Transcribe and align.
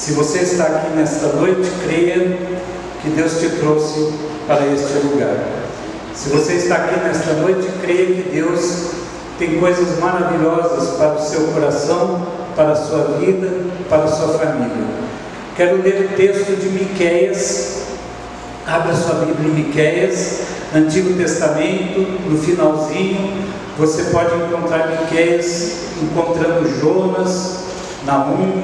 Se 0.00 0.12
você 0.12 0.38
está 0.38 0.64
aqui 0.64 0.96
nesta 0.96 1.26
noite, 1.26 1.70
creia 1.84 2.38
que 3.02 3.10
Deus 3.10 3.38
te 3.38 3.50
trouxe 3.50 4.14
para 4.46 4.66
este 4.68 4.94
lugar. 5.06 5.36
Se 6.14 6.30
você 6.30 6.54
está 6.54 6.76
aqui 6.76 7.00
nesta 7.00 7.34
noite, 7.34 7.68
creia 7.82 8.06
que 8.06 8.30
Deus 8.30 8.92
tem 9.38 9.60
coisas 9.60 9.98
maravilhosas 9.98 10.96
para 10.96 11.16
o 11.16 11.22
seu 11.22 11.48
coração, 11.48 12.26
para 12.56 12.72
a 12.72 12.76
sua 12.76 13.18
vida, 13.18 13.50
para 13.90 14.04
a 14.04 14.08
sua 14.08 14.38
família. 14.38 14.86
Quero 15.54 15.82
ler 15.82 16.10
o 16.10 16.16
texto 16.16 16.58
de 16.58 16.70
Miqueias. 16.70 17.82
Abra 18.66 18.94
sua 18.94 19.16
Bíblia 19.16 19.50
em 19.50 19.64
Miqueias, 19.66 20.40
Antigo 20.74 21.12
Testamento, 21.12 22.00
no 22.26 22.38
finalzinho, 22.38 23.34
você 23.76 24.04
pode 24.04 24.34
encontrar 24.34 25.02
Miqueias 25.02 25.90
encontrando 26.02 26.66
Jonas, 26.80 27.64
Naum, 28.06 28.62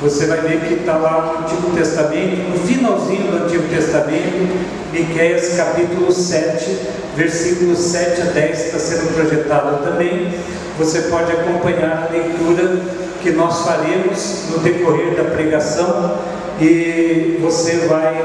você 0.00 0.26
vai 0.26 0.40
ver 0.42 0.60
que 0.60 0.74
está 0.74 0.96
lá 0.96 1.32
no 1.32 1.44
Antigo 1.44 1.74
Testamento, 1.74 2.50
no 2.50 2.58
finalzinho 2.66 3.30
do 3.30 3.44
Antigo 3.44 3.64
Testamento, 3.68 4.66
Miqueias 4.92 5.56
capítulo 5.56 6.12
7, 6.12 6.78
versículos 7.16 7.78
7 7.78 8.20
a 8.20 8.24
10 8.26 8.66
está 8.66 8.78
sendo 8.78 9.14
projetado 9.14 9.84
também. 9.84 10.34
Você 10.78 11.02
pode 11.02 11.32
acompanhar 11.32 12.08
a 12.08 12.12
leitura 12.12 12.78
que 13.22 13.30
nós 13.30 13.62
faremos 13.62 14.50
no 14.50 14.58
decorrer 14.58 15.14
da 15.14 15.24
pregação 15.24 16.18
e 16.60 17.38
você 17.40 17.86
vai 17.88 18.22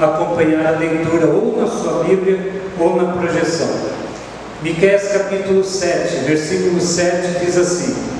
acompanhar 0.00 0.66
a 0.66 0.78
leitura 0.78 1.26
ou 1.26 1.60
na 1.60 1.66
sua 1.66 2.04
Bíblia 2.04 2.50
ou 2.78 2.96
na 2.96 3.12
projeção. 3.12 3.68
Miqueias 4.62 5.08
capítulo 5.12 5.62
7, 5.62 6.24
versículo 6.24 6.80
7 6.80 7.44
diz 7.44 7.58
assim: 7.58 8.19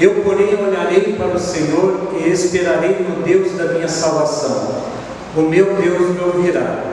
Eu, 0.00 0.22
porém, 0.22 0.54
olharei 0.54 1.14
para 1.14 1.34
o 1.34 1.38
Senhor 1.40 2.12
e 2.20 2.28
esperarei 2.28 2.98
no 3.00 3.22
Deus 3.24 3.52
da 3.52 3.72
minha 3.72 3.88
salvação. 3.88 4.82
O 5.36 5.42
meu 5.42 5.74
Deus 5.74 6.10
me 6.10 6.20
ouvirá. 6.20 6.84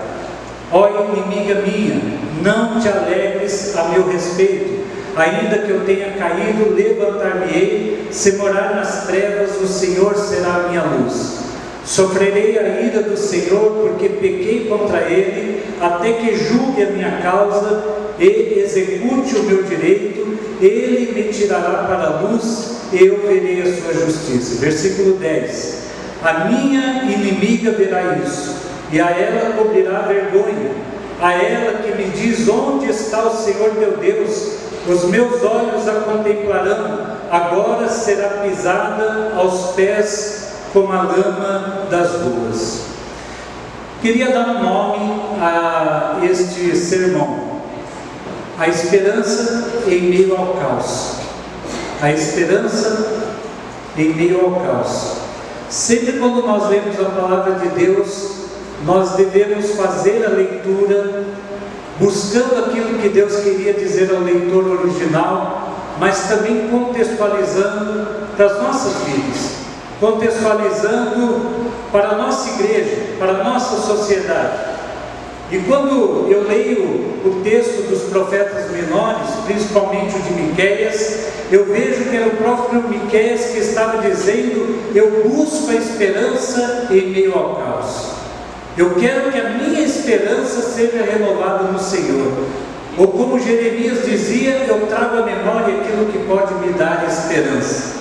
Ó 0.72 0.90
inimiga 0.90 1.62
minha, 1.62 2.02
não 2.42 2.80
te 2.80 2.90
alegres 2.90 3.78
a 3.78 3.90
meu 3.90 4.08
respeito, 4.08 4.84
ainda 5.16 5.60
que 5.60 5.70
eu 5.70 5.86
tenha 5.86 6.14
caído, 6.14 6.74
levantar-me-ei, 6.74 8.08
se 8.12 8.34
morar 8.34 8.76
nas 8.76 9.06
trevas, 9.06 9.62
o 9.62 9.68
Senhor 9.68 10.16
será 10.16 10.56
a 10.56 10.68
minha 10.70 10.84
luz. 10.84 11.40
Sofrerei 11.86 12.58
a 12.58 12.82
ira 12.82 13.04
do 13.04 13.16
Senhor, 13.16 13.72
porque 13.84 14.10
pequei 14.10 14.66
contra 14.68 15.02
ele, 15.02 15.64
até 15.80 16.14
que 16.14 16.36
julgue 16.36 16.82
a 16.82 16.88
minha 16.88 17.20
causa 17.22 17.84
e 18.20 18.60
execute 18.60 19.36
o 19.36 19.44
meu 19.44 19.64
direito, 19.64 20.38
ele 20.62 21.12
me 21.14 21.34
tirará 21.34 21.84
para 21.84 22.06
a 22.06 22.22
luz, 22.22 22.76
e 22.94 23.06
eu 23.06 23.22
verei 23.28 23.62
a 23.62 23.66
sua 23.66 23.94
justiça. 23.94 24.60
Versículo 24.60 25.18
10: 25.18 25.78
A 26.24 26.46
minha 26.46 27.04
inimiga 27.04 27.72
verá 27.72 28.18
isso, 28.24 28.56
e 28.92 29.00
a 29.00 29.10
ela 29.10 29.54
cobrirá 29.54 30.02
vergonha, 30.02 30.72
a 31.22 31.34
ela 31.34 31.80
que 31.80 31.92
me 31.96 32.10
diz: 32.10 32.48
Onde 32.48 32.90
está 32.90 33.24
o 33.24 33.36
Senhor 33.36 33.72
teu 33.72 33.98
Deus? 33.98 34.66
Os 34.88 35.06
meus 35.06 35.44
olhos 35.44 35.88
a 35.88 36.02
contemplarão, 36.02 37.18
agora 37.32 37.90
será 37.90 38.30
pisada 38.44 39.32
aos 39.36 39.72
pés 39.72 40.46
como 40.72 40.92
a 40.92 41.02
lama 41.02 41.88
das 41.90 42.12
ruas. 42.22 42.82
Queria 44.02 44.32
dar 44.32 44.48
um 44.50 44.64
nome 44.64 45.22
a 45.42 46.20
este 46.24 46.76
sermão: 46.76 47.55
A 48.58 48.68
esperança 48.68 49.84
em 49.88 50.02
meio 50.02 50.36
ao 50.36 50.54
caos. 50.54 51.16
A 52.02 52.12
esperança 52.12 53.34
em 53.98 54.14
meio 54.14 54.46
ao 54.46 54.62
caos. 54.62 55.16
Sempre 55.70 56.14
quando 56.14 56.46
nós 56.46 56.70
lemos 56.70 57.00
a 57.00 57.10
palavra 57.10 57.56
de 57.56 57.70
Deus, 57.70 58.32
nós 58.86 59.12
devemos 59.12 59.72
fazer 59.72 60.26
a 60.26 60.30
leitura 60.30 61.26
buscando 62.00 62.66
aquilo 62.66 63.00
que 63.00 63.10
Deus 63.10 63.38
queria 63.38 63.74
dizer 63.74 64.14
ao 64.14 64.22
leitor 64.22 64.66
original, 64.80 65.70
mas 66.00 66.28
também 66.28 66.68
contextualizando 66.70 68.08
para 68.36 68.46
as 68.46 68.62
nossas 68.62 68.94
vidas 69.04 69.66
contextualizando 70.00 71.72
para 71.92 72.10
a 72.10 72.16
nossa 72.16 72.50
igreja, 72.50 73.16
para 73.18 73.32
a 73.32 73.44
nossa 73.44 73.82
sociedade. 73.82 74.75
E 75.52 75.60
quando 75.60 76.28
eu 76.30 76.48
leio 76.48 76.84
o 77.24 77.42
texto 77.44 77.88
dos 77.88 78.04
profetas 78.10 78.72
menores, 78.72 79.30
principalmente 79.46 80.16
o 80.16 80.20
de 80.20 80.34
Miqueias, 80.34 81.26
eu 81.52 81.66
vejo 81.66 82.06
que 82.10 82.16
era 82.16 82.28
o 82.28 82.38
próprio 82.38 82.82
Miqueias 82.90 83.46
que 83.52 83.60
estava 83.60 84.02
dizendo: 84.02 84.92
Eu 84.96 85.30
busco 85.30 85.70
a 85.70 85.76
esperança 85.76 86.88
em 86.90 87.12
meio 87.12 87.38
ao 87.38 87.56
caos. 87.56 88.16
Eu 88.76 88.96
quero 88.96 89.32
que 89.32 89.40
a 89.40 89.50
minha 89.52 89.82
esperança 89.82 90.62
seja 90.62 91.04
renovada 91.04 91.72
no 91.72 91.80
Senhor. 91.80 92.34
Ou 92.98 93.10
como 93.10 93.40
Jeremias 93.40 94.06
dizia, 94.06 94.66
eu 94.68 94.88
trago 94.88 95.18
à 95.18 95.26
memória 95.26 95.76
aquilo 95.78 96.06
que 96.12 96.20
pode 96.26 96.54
me 96.56 96.74
dar 96.74 97.06
esperança. 97.08 97.96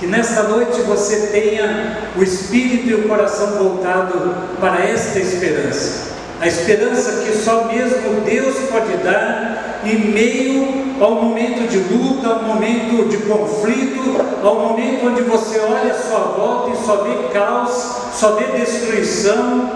Que 0.00 0.06
nesta 0.06 0.44
noite 0.44 0.80
você 0.82 1.28
tenha 1.28 1.98
o 2.16 2.22
espírito 2.22 2.88
e 2.88 2.94
o 2.94 3.08
coração 3.08 3.58
voltado 3.58 4.34
para 4.60 4.84
esta 4.84 5.18
esperança. 5.18 6.07
A 6.40 6.46
esperança 6.46 7.24
que 7.24 7.36
só 7.36 7.64
mesmo 7.64 8.20
Deus 8.20 8.56
pode 8.70 8.96
dar 8.98 9.80
em 9.84 10.12
meio 10.12 10.94
ao 11.00 11.16
momento 11.16 11.68
de 11.68 11.78
luta, 11.78 12.28
ao 12.28 12.42
momento 12.44 13.08
de 13.08 13.16
conflito, 13.18 14.16
ao 14.44 14.54
momento 14.54 15.06
onde 15.06 15.22
você 15.22 15.58
olha 15.58 15.90
à 15.90 15.94
sua 15.94 16.20
volta 16.20 16.70
e 16.70 16.86
só 16.86 17.02
vê 17.02 17.28
caos, 17.32 17.72
só 18.14 18.32
vê 18.36 18.56
destruição. 18.56 19.68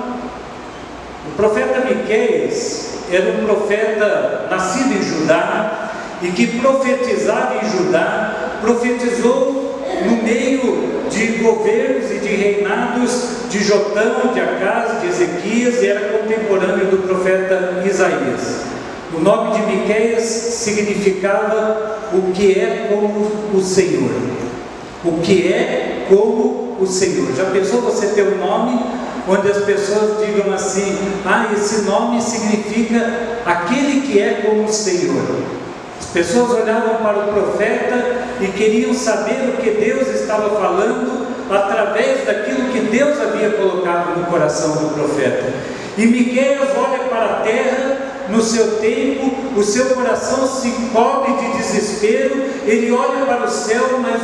O 1.26 1.36
profeta 1.36 1.80
Miqueias 1.80 2.90
era 3.10 3.32
um 3.32 3.44
profeta 3.44 4.46
nascido 4.48 4.92
em 4.92 5.02
Judá 5.02 5.90
e 6.22 6.30
que 6.30 6.60
profetizava 6.60 7.56
em 7.56 7.70
Judá, 7.70 8.58
profetizou 8.60 9.82
no 10.04 10.22
meio 10.22 10.91
de 11.12 11.26
governos 11.42 12.10
e 12.10 12.18
de 12.18 12.28
reinados 12.28 13.28
de 13.50 13.62
Jotão, 13.62 14.32
de 14.32 14.40
Acas, 14.40 15.00
de 15.02 15.08
Ezequias, 15.08 15.82
e 15.82 15.86
era 15.86 16.18
contemporâneo 16.18 16.86
do 16.86 17.06
profeta 17.06 17.82
Isaías. 17.86 18.62
O 19.14 19.20
nome 19.20 19.58
de 19.58 19.66
Miqueias 19.66 20.24
significava 20.24 21.98
o 22.14 22.32
que 22.32 22.58
é 22.58 22.88
como 22.88 23.30
o 23.54 23.60
Senhor. 23.60 24.10
O 25.04 25.20
que 25.20 25.52
é 25.52 26.06
como 26.08 26.78
o 26.80 26.86
Senhor. 26.86 27.28
Já 27.36 27.44
pensou 27.46 27.82
você 27.82 28.06
ter 28.08 28.22
um 28.22 28.38
nome 28.38 28.80
onde 29.28 29.50
as 29.50 29.64
pessoas 29.64 30.26
digam 30.26 30.52
assim: 30.52 30.96
ah, 31.26 31.50
esse 31.54 31.82
nome 31.82 32.22
significa 32.22 33.38
aquele 33.44 34.00
que 34.00 34.18
é 34.18 34.42
como 34.46 34.64
o 34.64 34.72
Senhor. 34.72 35.22
As 36.00 36.06
pessoas 36.06 36.50
olhavam 36.62 36.96
para 36.96 37.18
o 37.18 37.32
profeta 37.32 38.26
e 38.40 38.46
queriam 38.48 38.92
saber 38.94 39.50
o 39.50 39.62
que 39.62 39.70
Deus 39.70 40.08
estava 40.32 40.50
falando 40.50 41.26
através 41.50 42.24
daquilo 42.24 42.70
que 42.72 42.80
Deus 42.80 43.20
havia 43.20 43.50
colocado 43.50 44.18
no 44.18 44.26
coração 44.26 44.76
do 44.76 44.94
profeta. 44.94 45.52
E 45.98 46.06
Miqueias 46.06 46.68
olha 46.76 47.00
para 47.10 47.24
a 47.24 47.34
terra 47.40 47.98
no 48.30 48.40
seu 48.40 48.78
tempo, 48.78 49.30
o 49.54 49.62
seu 49.62 49.86
coração 49.90 50.46
se 50.46 50.70
cobre 50.92 51.32
de 51.34 51.58
desespero, 51.58 52.42
ele 52.64 52.90
olha 52.90 53.26
para 53.26 53.44
o 53.44 53.50
céu, 53.50 54.00
mas 54.00 54.22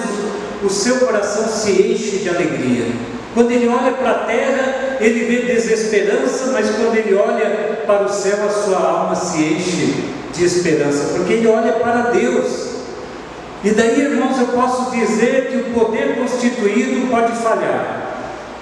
o 0.62 0.70
seu 0.70 1.00
coração 1.00 1.47
se 1.47 1.70
enche 1.70 2.18
de 2.18 2.28
alegria. 2.30 2.86
Quando 3.34 3.50
ele 3.50 3.68
olha 3.68 3.92
para 3.92 4.10
a 4.10 4.18
terra, 4.20 4.97
ele 5.00 5.26
vê 5.26 5.52
desesperança, 5.52 6.52
mas 6.52 6.70
quando 6.70 6.97
ele 6.97 7.14
olha 7.14 7.82
para 7.86 8.04
o 8.04 8.08
céu, 8.08 8.38
a 8.47 8.50
sua 8.50 8.78
alma 8.78 9.14
se 9.14 9.38
enche 9.38 10.04
de 10.32 10.44
esperança, 10.44 11.12
porque 11.14 11.34
ele 11.34 11.47
olha 11.47 11.72
para 11.74 12.10
Deus. 12.10 12.67
E 13.65 13.71
daí, 13.71 14.01
irmãos, 14.01 14.39
eu 14.39 14.49
posso 14.49 14.91
dizer 14.91 15.49
que 15.51 15.57
o 15.57 15.75
poder 15.75 16.16
constituído 16.16 17.09
pode 17.10 17.33
falhar, 17.33 18.03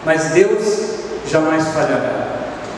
mas 0.04 0.30
Deus 0.30 0.94
jamais 1.30 1.66
falhará. 1.68 2.26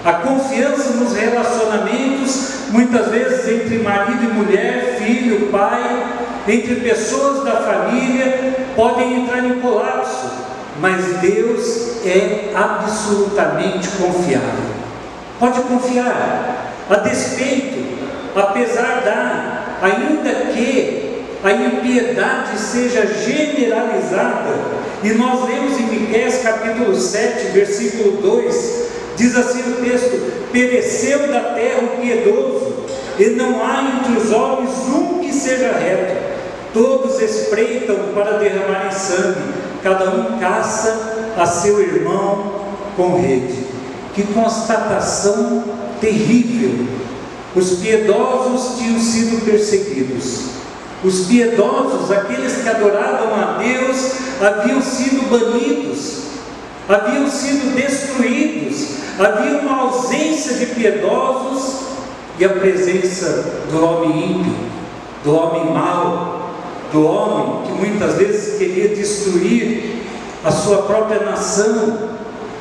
A 0.05 0.13
confiança 0.15 0.95
nos 0.95 1.15
relacionamentos, 1.15 2.71
muitas 2.71 3.09
vezes 3.09 3.49
entre 3.49 3.79
marido 3.79 4.25
e 4.25 4.33
mulher, 4.33 4.97
filho, 4.99 5.49
pai, 5.51 6.07
entre 6.49 6.77
pessoas 6.77 7.45
da 7.45 7.57
família, 7.57 8.67
podem 8.75 9.23
entrar 9.23 9.45
em 9.45 9.61
colapso, 9.61 10.31
mas 10.81 11.05
Deus 11.21 12.05
é 12.05 12.53
absolutamente 12.55 13.89
confiável. 13.91 14.79
Pode 15.39 15.61
confiar, 15.63 16.73
a 16.91 16.97
despeito 16.97 17.89
apesar 18.35 19.03
da, 19.05 19.79
ainda 19.83 20.53
que 20.53 21.08
a 21.43 21.53
impiedade 21.53 22.59
seja 22.59 23.07
generalizada, 23.07 24.55
e 25.05 25.11
nós 25.11 25.49
lemos 25.49 25.79
em 25.79 25.87
Miqueias 25.87 26.43
capítulo 26.43 26.97
7, 26.97 27.53
versículo 27.53 28.21
2, 28.21 28.89
diz 29.17 29.37
assim 29.37 29.61
o 29.71 29.77
texto: 29.77 30.51
pereceu 30.51 31.29
da 31.29 31.41
terra 31.55 31.81
o 31.83 32.01
piedoso, 32.01 32.75
e 33.19 33.27
não 33.31 33.65
há 33.65 34.01
entre 34.01 34.21
os 34.21 34.33
homens 34.33 34.71
um 34.89 35.21
que 35.21 35.33
seja 35.33 35.73
reto, 35.73 36.17
todos 36.75 37.21
espreitam 37.21 37.97
para 38.15 38.39
derramarem 38.39 38.91
sangue, 38.91 39.41
cada 39.83 40.11
um 40.11 40.39
caça 40.41 41.33
a 41.37 41.47
seu 41.47 41.81
irmão 41.81 42.65
com 42.97 43.21
rede. 43.21 43.69
Que 44.15 44.25
constatação 44.25 45.63
terrível! 46.01 46.87
Os 47.55 47.77
piedosos 47.77 48.79
tinham 48.79 48.99
sido 48.99 49.45
perseguidos. 49.45 50.59
Os 51.03 51.27
piedosos, 51.27 52.11
aqueles 52.11 52.63
que 52.63 52.69
adoravam 52.69 53.35
a 53.35 53.59
Deus, 53.59 54.13
haviam 54.41 54.83
sido 54.83 55.31
banidos, 55.31 56.25
haviam 56.89 57.31
sido 57.31 57.75
destruídos, 57.77 58.97
havia 59.19 59.59
uma 59.61 59.83
ausência 59.83 60.55
de 60.55 60.67
piedosos 60.67 61.87
e 62.39 62.45
a 62.45 62.49
presença 62.49 63.45
do 63.71 63.85
homem 63.85 64.33
ímpio, 64.33 64.55
do 65.23 65.35
homem 65.37 65.73
mau, 65.73 66.53
do 66.93 67.07
homem 67.07 67.67
que 67.67 67.73
muitas 67.73 68.15
vezes 68.15 68.59
queria 68.59 68.89
destruir 68.89 70.03
a 70.45 70.51
sua 70.51 70.83
própria 70.83 71.21
nação. 71.21 72.09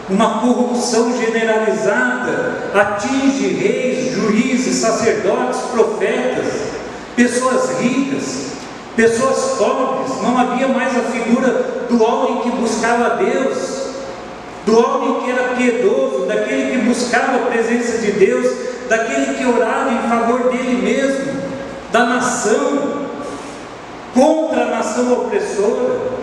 Uma 0.09 0.39
corrupção 0.39 1.11
generalizada 1.17 2.71
atinge 2.73 3.47
reis, 3.47 4.13
juízes, 4.13 4.75
sacerdotes, 4.75 5.59
profetas, 5.73 6.76
pessoas 7.17 7.81
ricas, 7.81 8.51
pessoas 8.95 9.57
pobres. 9.57 10.21
Não 10.21 10.37
havia 10.37 10.67
mais 10.67 10.95
a 10.95 11.01
figura 11.01 11.49
do 11.89 12.01
homem 12.01 12.41
que 12.41 12.51
buscava 12.51 13.15
Deus, 13.15 13.87
do 14.65 14.77
homem 14.77 15.21
que 15.23 15.31
era 15.31 15.55
piedoso, 15.55 16.27
daquele 16.27 16.71
que 16.71 16.85
buscava 16.85 17.37
a 17.37 17.45
presença 17.47 17.97
de 17.97 18.11
Deus, 18.11 18.47
daquele 18.87 19.33
que 19.33 19.45
orava 19.45 19.91
em 19.91 20.07
favor 20.07 20.51
dele 20.51 20.81
mesmo, 20.81 21.41
da 21.91 22.05
nação, 22.05 23.07
contra 24.13 24.63
a 24.63 24.69
nação 24.69 25.11
opressora. 25.13 26.17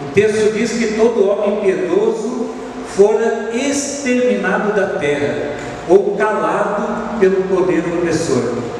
O 0.00 0.12
texto 0.14 0.52
diz 0.52 0.72
que 0.72 0.94
todo 0.94 1.26
homem 1.26 1.60
piedoso 1.60 2.50
fora 2.94 3.50
exterminado 3.52 4.72
da 4.74 4.98
terra, 4.98 5.56
ou 5.88 6.16
calado 6.16 7.18
pelo 7.18 7.42
poder 7.44 7.84
opressor. 7.98 8.76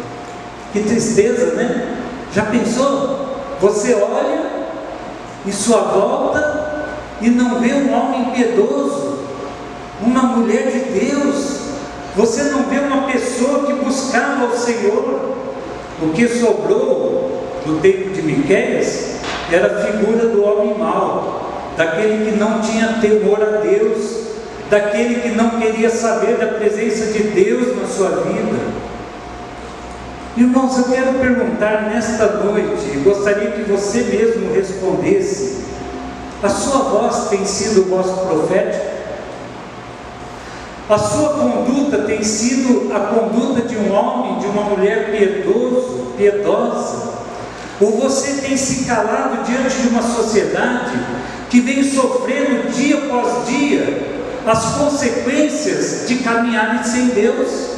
Que 0.76 0.82
tristeza, 0.82 1.54
né? 1.54 1.96
Já 2.34 2.44
pensou? 2.44 3.38
Você 3.62 3.94
olha 3.94 4.44
em 5.46 5.50
sua 5.50 5.78
volta 5.78 6.98
e 7.22 7.30
não 7.30 7.58
vê 7.60 7.72
um 7.72 7.94
homem 7.94 8.26
piedoso, 8.32 9.20
uma 10.02 10.22
mulher 10.24 10.70
de 10.70 10.80
Deus, 11.00 11.60
você 12.14 12.50
não 12.50 12.64
vê 12.64 12.78
uma 12.80 13.10
pessoa 13.10 13.64
que 13.64 13.72
buscava 13.72 14.44
o 14.44 14.58
Senhor. 14.58 15.36
O 16.02 16.10
que 16.12 16.28
sobrou 16.28 17.42
no 17.64 17.80
tempo 17.80 18.10
de 18.10 18.20
Miqueias 18.20 19.14
era 19.50 19.78
a 19.78 19.86
figura 19.86 20.28
do 20.28 20.44
homem 20.44 20.76
mau, 20.76 21.72
daquele 21.74 22.30
que 22.30 22.36
não 22.36 22.60
tinha 22.60 22.98
temor 23.00 23.42
a 23.42 23.60
Deus, 23.60 24.26
daquele 24.68 25.22
que 25.22 25.30
não 25.30 25.58
queria 25.58 25.88
saber 25.88 26.36
da 26.36 26.48
presença 26.48 27.14
de 27.14 27.22
Deus 27.28 27.74
na 27.80 27.86
sua 27.86 28.10
vida. 28.24 28.85
Irmãos, 30.36 30.76
eu 30.76 30.84
quero 30.84 31.14
perguntar 31.14 31.88
nesta 31.90 32.26
noite, 32.26 32.98
gostaria 33.02 33.52
que 33.52 33.62
você 33.62 34.02
mesmo 34.02 34.52
respondesse: 34.52 35.64
a 36.42 36.48
sua 36.50 36.78
voz 36.80 37.28
tem 37.30 37.46
sido 37.46 37.88
voz 37.88 38.06
profética? 38.06 38.96
A 40.90 40.98
sua 40.98 41.30
conduta 41.30 42.02
tem 42.02 42.22
sido 42.22 42.92
a 42.94 43.00
conduta 43.00 43.62
de 43.62 43.76
um 43.76 43.90
homem, 43.90 44.38
de 44.38 44.46
uma 44.46 44.64
mulher 44.64 45.10
piedoso, 45.10 46.12
piedosa? 46.18 47.14
Ou 47.80 47.98
você 47.98 48.42
tem 48.42 48.58
se 48.58 48.84
calado 48.84 49.42
diante 49.42 49.80
de 49.80 49.88
uma 49.88 50.02
sociedade 50.02 50.92
que 51.48 51.60
vem 51.60 51.82
sofrendo 51.82 52.70
dia 52.72 52.98
após 52.98 53.46
dia 53.46 54.16
as 54.46 54.74
consequências 54.74 56.06
de 56.06 56.16
caminharem 56.16 56.84
sem 56.84 57.06
Deus? 57.06 57.75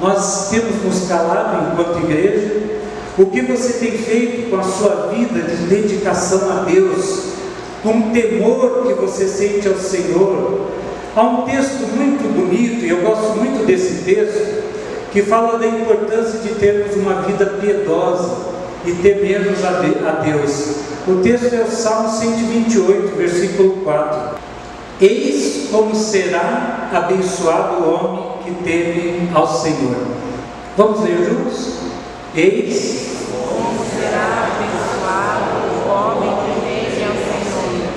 Nós 0.00 0.48
temos 0.48 0.82
nos 0.82 1.06
calado 1.08 1.72
enquanto 1.72 2.04
igreja. 2.04 2.56
O 3.18 3.26
que 3.26 3.42
você 3.42 3.74
tem 3.74 3.98
feito 3.98 4.48
com 4.48 4.56
a 4.56 4.62
sua 4.62 5.12
vida 5.12 5.42
de 5.42 5.56
dedicação 5.66 6.50
a 6.50 6.62
Deus? 6.62 7.24
Com 7.82 7.98
o 7.98 8.10
temor 8.10 8.86
que 8.86 8.94
você 8.94 9.28
sente 9.28 9.68
ao 9.68 9.74
Senhor? 9.74 10.68
Há 11.14 11.22
um 11.22 11.42
texto 11.42 11.86
muito 11.94 12.34
bonito, 12.34 12.84
e 12.84 12.88
eu 12.88 13.02
gosto 13.02 13.36
muito 13.36 13.66
desse 13.66 14.04
texto, 14.04 14.62
que 15.12 15.22
fala 15.22 15.58
da 15.58 15.66
importância 15.66 16.38
de 16.38 16.54
termos 16.54 16.96
uma 16.96 17.22
vida 17.22 17.44
piedosa 17.60 18.36
e 18.86 18.92
temermos 18.92 19.62
a 19.64 20.22
Deus. 20.22 20.76
O 21.06 21.16
texto 21.16 21.52
é 21.52 21.62
o 21.62 21.70
Salmo 21.70 22.08
128, 22.08 23.16
versículo 23.16 23.72
4. 23.82 24.38
Eis 25.00 25.68
como 25.70 25.94
será 25.94 26.88
abençoado 26.92 27.82
o 27.82 27.94
homem 27.94 28.29
que 28.50 28.64
teme 28.64 29.30
ao 29.34 29.46
Senhor. 29.46 30.06
Vamos 30.76 31.00
ler 31.00 31.24
juntos? 31.24 31.74
Eis 32.34 33.26
como 33.30 33.84
será 33.84 34.48
abençoado 34.50 35.50
o 35.66 35.90
homem 35.90 36.36
que 36.44 36.60
teme 36.60 37.04
ao 37.04 37.14
Senhor. 37.14 37.92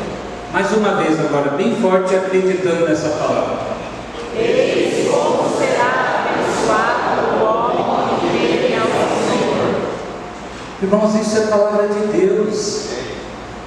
Mais 0.52 0.72
uma 0.72 0.96
vez 1.02 1.20
agora, 1.20 1.52
bem 1.52 1.76
forte, 1.76 2.16
acreditando 2.16 2.88
nessa 2.88 3.10
palavra. 3.10 3.74
Eis 4.36 5.10
como 5.10 5.58
será 5.58 6.26
abençoado 6.28 7.36
o 7.36 7.46
homem 7.46 8.20
que 8.20 8.58
teme 8.58 8.76
ao 8.76 8.88
Senhor. 9.30 9.82
Irmãos, 10.82 11.16
isso 11.16 11.38
é 11.38 11.48
palavra 11.48 11.88
de 11.88 12.18
Deus. 12.18 12.84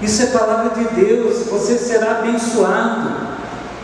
Isso 0.02 0.22
é 0.22 0.26
palavra 0.26 0.70
de 0.70 0.84
Deus. 0.94 1.46
Você 1.46 1.78
será 1.78 2.18
abençoado. 2.18 3.36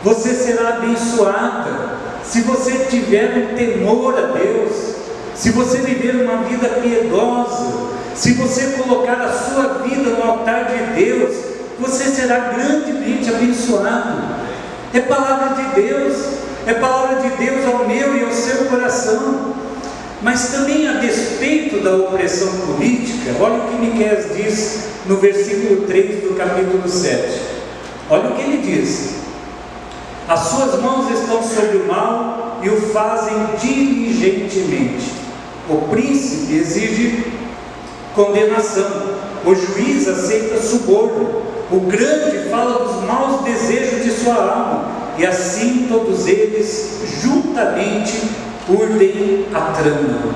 Você 0.05 0.35
será 0.35 0.77
abençoada. 0.77 2.02
Se 2.25 2.43
você 2.43 2.87
tiver 2.91 3.37
um 3.37 3.57
temor 3.57 4.19
a 4.19 4.39
Deus, 4.39 4.95
se 5.35 5.51
você 5.51 5.79
viver 5.79 6.25
uma 6.25 6.43
vida 6.45 6.69
piedosa, 6.69 7.91
se 8.15 8.35
você 8.35 8.83
colocar 8.83 9.21
a 9.21 9.33
sua 9.33 9.83
vida 9.85 10.11
no 10.11 10.23
altar 10.23 10.67
de 10.67 11.03
Deus, 11.03 11.35
você 11.79 12.05
será 12.05 12.39
grandemente 12.55 13.29
abençoado. 13.29 14.23
É 14.95 15.01
palavra 15.01 15.63
de 15.63 15.83
Deus, 15.83 16.17
é 16.67 16.75
palavra 16.75 17.29
de 17.29 17.37
Deus 17.37 17.67
ao 17.67 17.89
meu 17.89 18.17
e 18.17 18.25
ao 18.25 18.31
seu 18.31 18.67
coração. 18.67 19.55
Mas 20.23 20.53
também 20.53 20.87
a 20.87 20.93
despeito 20.95 21.81
da 21.81 21.97
opressão 21.97 22.49
política, 22.67 23.33
olha 23.41 23.55
o 23.55 23.69
que 23.69 23.75
Miquel 23.75 24.17
diz 24.37 24.85
no 25.07 25.17
versículo 25.17 25.83
3 25.87 26.23
do 26.23 26.37
capítulo 26.37 26.89
7. 26.89 27.41
Olha 28.09 28.31
o 28.31 28.37
que 28.37 28.43
ele 28.43 28.59
diz: 28.59 29.15
As 30.33 30.41
suas 30.49 30.81
mãos 30.81 31.11
estão 31.11 31.43
sobre 31.43 31.77
o 31.77 31.87
mal 31.87 32.59
e 32.63 32.69
o 32.71 32.81
fazem 32.91 33.37
diligentemente. 33.61 35.13
O 35.69 35.89
príncipe 35.91 36.55
exige 36.55 37.35
condenação, 38.15 39.19
o 39.45 39.55
juiz 39.55 40.09
aceita 40.09 40.57
suborno, 40.59 41.43
o 41.71 41.81
grande 41.81 42.49
fala 42.49 42.83
dos 42.83 43.05
maus 43.05 43.43
desejos 43.43 44.05
de 44.05 44.11
sua 44.11 44.37
alma, 44.37 44.89
e 45.19 45.27
assim 45.27 45.87
todos 45.87 46.27
eles 46.27 47.03
juntamente 47.21 48.23
urdem 48.71 49.45
a 49.53 49.61
trama. 49.61 50.35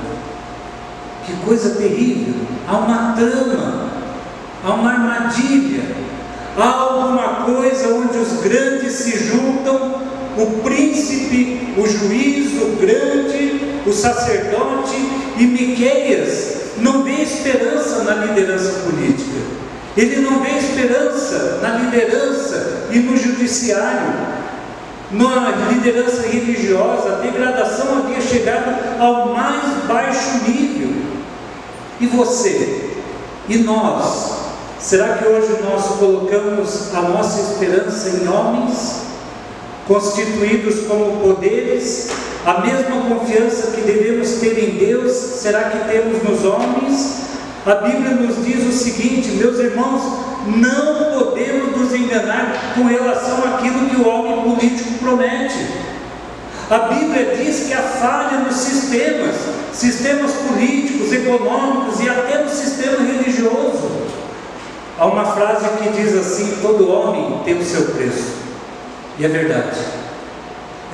Que 1.24 1.32
coisa 1.42 1.74
terrível! 1.74 2.34
Há 2.68 2.76
uma 2.76 3.12
trama, 3.12 3.88
há 4.62 4.74
uma 4.74 4.90
armadilha, 4.90 5.84
há 6.58 6.95
coisa 7.86 7.94
onde 7.94 8.18
os 8.18 8.40
grandes 8.40 8.92
se 8.92 9.16
juntam, 9.16 10.02
o 10.36 10.60
príncipe, 10.62 11.74
o 11.76 11.86
juiz, 11.86 12.60
o 12.60 12.76
grande, 12.76 13.80
o 13.86 13.92
sacerdote 13.92 14.96
e 15.38 15.44
Miqueias 15.44 16.56
não 16.78 17.04
vê 17.04 17.22
esperança 17.22 18.04
na 18.04 18.26
liderança 18.26 18.70
política. 18.80 19.56
Ele 19.96 20.16
não 20.16 20.40
vê 20.40 20.50
esperança 20.58 21.60
na 21.62 21.78
liderança 21.78 22.88
e 22.90 22.98
no 22.98 23.16
judiciário, 23.16 24.12
na 25.10 25.68
liderança 25.70 26.22
religiosa. 26.26 27.14
A 27.14 27.20
degradação 27.20 27.98
havia 27.98 28.20
chegado 28.20 29.00
ao 29.00 29.32
mais 29.32 29.62
baixo 29.88 30.44
nível. 30.46 30.90
E 31.98 32.06
você? 32.06 32.90
E 33.48 33.56
nós? 33.58 34.45
Será 34.78 35.16
que 35.16 35.26
hoje 35.26 35.58
nós 35.62 35.86
colocamos 35.98 36.94
a 36.94 37.00
nossa 37.02 37.40
esperança 37.40 38.10
em 38.10 38.28
homens, 38.28 39.02
constituídos 39.88 40.86
como 40.86 41.20
poderes? 41.20 42.08
A 42.44 42.60
mesma 42.60 43.00
confiança 43.08 43.72
que 43.72 43.80
devemos 43.80 44.32
ter 44.32 44.56
em 44.58 44.76
Deus, 44.76 45.12
será 45.12 45.70
que 45.70 45.88
temos 45.90 46.22
nos 46.22 46.44
homens? 46.44 47.16
A 47.64 47.74
Bíblia 47.76 48.14
nos 48.14 48.44
diz 48.44 48.64
o 48.64 48.72
seguinte, 48.72 49.30
meus 49.30 49.58
irmãos, 49.58 50.02
não 50.46 51.18
podemos 51.18 51.76
nos 51.76 51.92
enganar 51.92 52.74
com 52.76 52.84
relação 52.84 53.38
àquilo 53.44 53.88
que 53.88 53.96
o 53.96 54.06
homem 54.06 54.54
político 54.54 54.98
promete. 55.00 55.66
A 56.70 56.78
Bíblia 56.78 57.34
diz 57.36 57.66
que 57.66 57.72
há 57.72 57.82
falha 57.82 58.38
nos 58.40 58.56
sistemas, 58.56 59.34
sistemas 59.72 60.32
políticos, 60.32 61.12
econômicos 61.12 61.98
e 62.00 62.08
até 62.08 62.44
no 62.44 62.50
sistema 62.50 62.98
religioso. 62.98 63.85
Há 64.98 65.06
uma 65.06 65.24
frase 65.24 65.66
que 65.78 65.90
diz 65.90 66.16
assim: 66.16 66.58
todo 66.62 66.90
homem 66.90 67.40
tem 67.44 67.58
o 67.58 67.64
seu 67.64 67.82
preço. 67.86 68.34
E 69.18 69.24
é 69.24 69.28
verdade. 69.28 69.78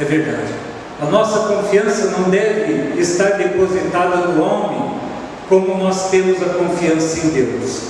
É 0.00 0.04
verdade. 0.04 0.52
A 1.00 1.06
nossa 1.06 1.54
confiança 1.54 2.16
não 2.18 2.30
deve 2.30 3.00
estar 3.00 3.32
depositada 3.32 4.16
no 4.16 4.42
homem 4.42 4.92
como 5.48 5.76
nós 5.76 6.10
temos 6.10 6.40
a 6.42 6.54
confiança 6.54 7.26
em 7.26 7.30
Deus. 7.30 7.80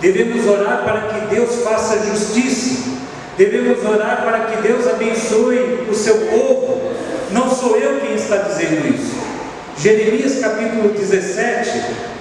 Devemos 0.00 0.46
orar 0.46 0.82
para 0.84 1.00
que 1.02 1.34
Deus 1.34 1.62
faça 1.62 2.06
justiça. 2.06 2.90
Devemos 3.36 3.84
orar 3.84 4.22
para 4.24 4.40
que 4.40 4.62
Deus 4.62 4.86
abençoe 4.86 5.86
o 5.90 5.94
seu 5.94 6.16
povo. 6.28 6.92
Não 7.30 7.50
sou 7.50 7.76
eu 7.76 8.00
quem 8.00 8.14
está 8.14 8.36
dizendo 8.36 8.86
isso. 8.94 9.29
Jeremias 9.78 10.40
capítulo 10.40 10.90
17, 10.90 11.70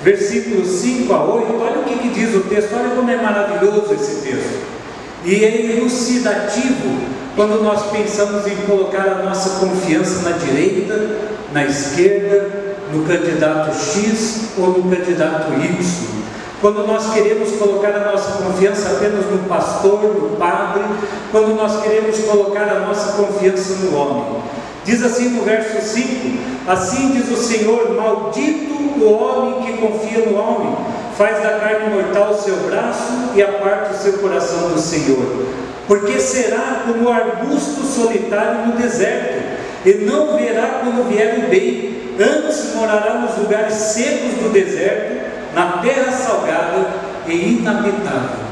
versículos 0.03 0.67
5 0.67 1.13
a 1.13 1.23
8, 1.25 1.61
olha 1.61 1.79
o 1.79 1.83
que, 1.83 1.97
que 1.97 2.09
diz 2.09 2.35
o 2.35 2.41
texto, 2.41 2.73
olha 2.73 2.95
como 2.95 3.09
é 3.09 3.17
maravilhoso 3.17 3.93
esse 3.93 4.21
texto. 4.21 4.79
E 5.25 5.43
é 5.43 5.77
elucidativo 5.77 7.19
quando 7.35 7.61
nós 7.61 7.91
pensamos 7.91 8.47
em 8.47 8.55
colocar 8.67 9.07
a 9.07 9.23
nossa 9.23 9.65
confiança 9.65 10.29
na 10.29 10.37
direita, 10.37 11.17
na 11.51 11.65
esquerda, 11.65 12.75
no 12.93 13.05
candidato 13.05 13.75
X 13.75 14.51
ou 14.57 14.79
no 14.79 14.95
candidato 14.95 15.53
Y. 15.53 16.19
Quando 16.61 16.85
nós 16.85 17.13
queremos 17.13 17.51
colocar 17.51 17.89
a 17.89 18.11
nossa 18.11 18.43
confiança 18.43 18.89
apenas 18.91 19.25
no 19.25 19.47
pastor, 19.47 20.03
no 20.03 20.35
padre, 20.35 20.83
quando 21.31 21.55
nós 21.55 21.81
queremos 21.81 22.17
colocar 22.19 22.63
a 22.63 22.79
nossa 22.81 23.13
confiança 23.13 23.75
no 23.75 23.95
homem. 23.95 24.41
Diz 24.85 25.03
assim 25.03 25.29
no 25.29 25.43
verso 25.43 25.81
5: 25.81 26.37
Assim 26.67 27.11
diz 27.11 27.29
o 27.31 27.37
Senhor: 27.37 27.95
Maldito 27.95 28.79
o 28.99 29.13
homem 29.13 29.61
que 29.63 29.77
confia 29.77 30.25
no 30.25 30.37
homem, 30.37 30.75
faz 31.17 31.41
da 31.41 31.59
carne 31.59 31.89
mortal 31.93 32.31
o 32.31 32.41
seu 32.41 32.55
braço 32.57 33.31
e 33.35 33.41
aparta 33.41 33.93
o 33.93 33.97
seu 33.97 34.13
coração 34.19 34.69
do 34.69 34.79
Senhor. 34.79 35.45
Porque 35.87 36.19
será 36.19 36.83
como 36.85 37.09
arbusto 37.09 37.83
solitário 37.83 38.67
no 38.67 38.73
deserto, 38.73 39.57
e 39.85 39.93
não 40.05 40.37
verá 40.37 40.81
quando 40.83 41.09
vier 41.09 41.39
o 41.39 41.49
bem, 41.49 42.13
antes 42.19 42.75
morará 42.75 43.15
nos 43.15 43.37
lugares 43.37 43.73
secos 43.73 44.33
do 44.43 44.51
deserto, 44.51 45.29
na 45.55 45.79
terra 45.81 46.11
salgada 46.11 46.93
e 47.27 47.57
inabitável. 47.57 48.49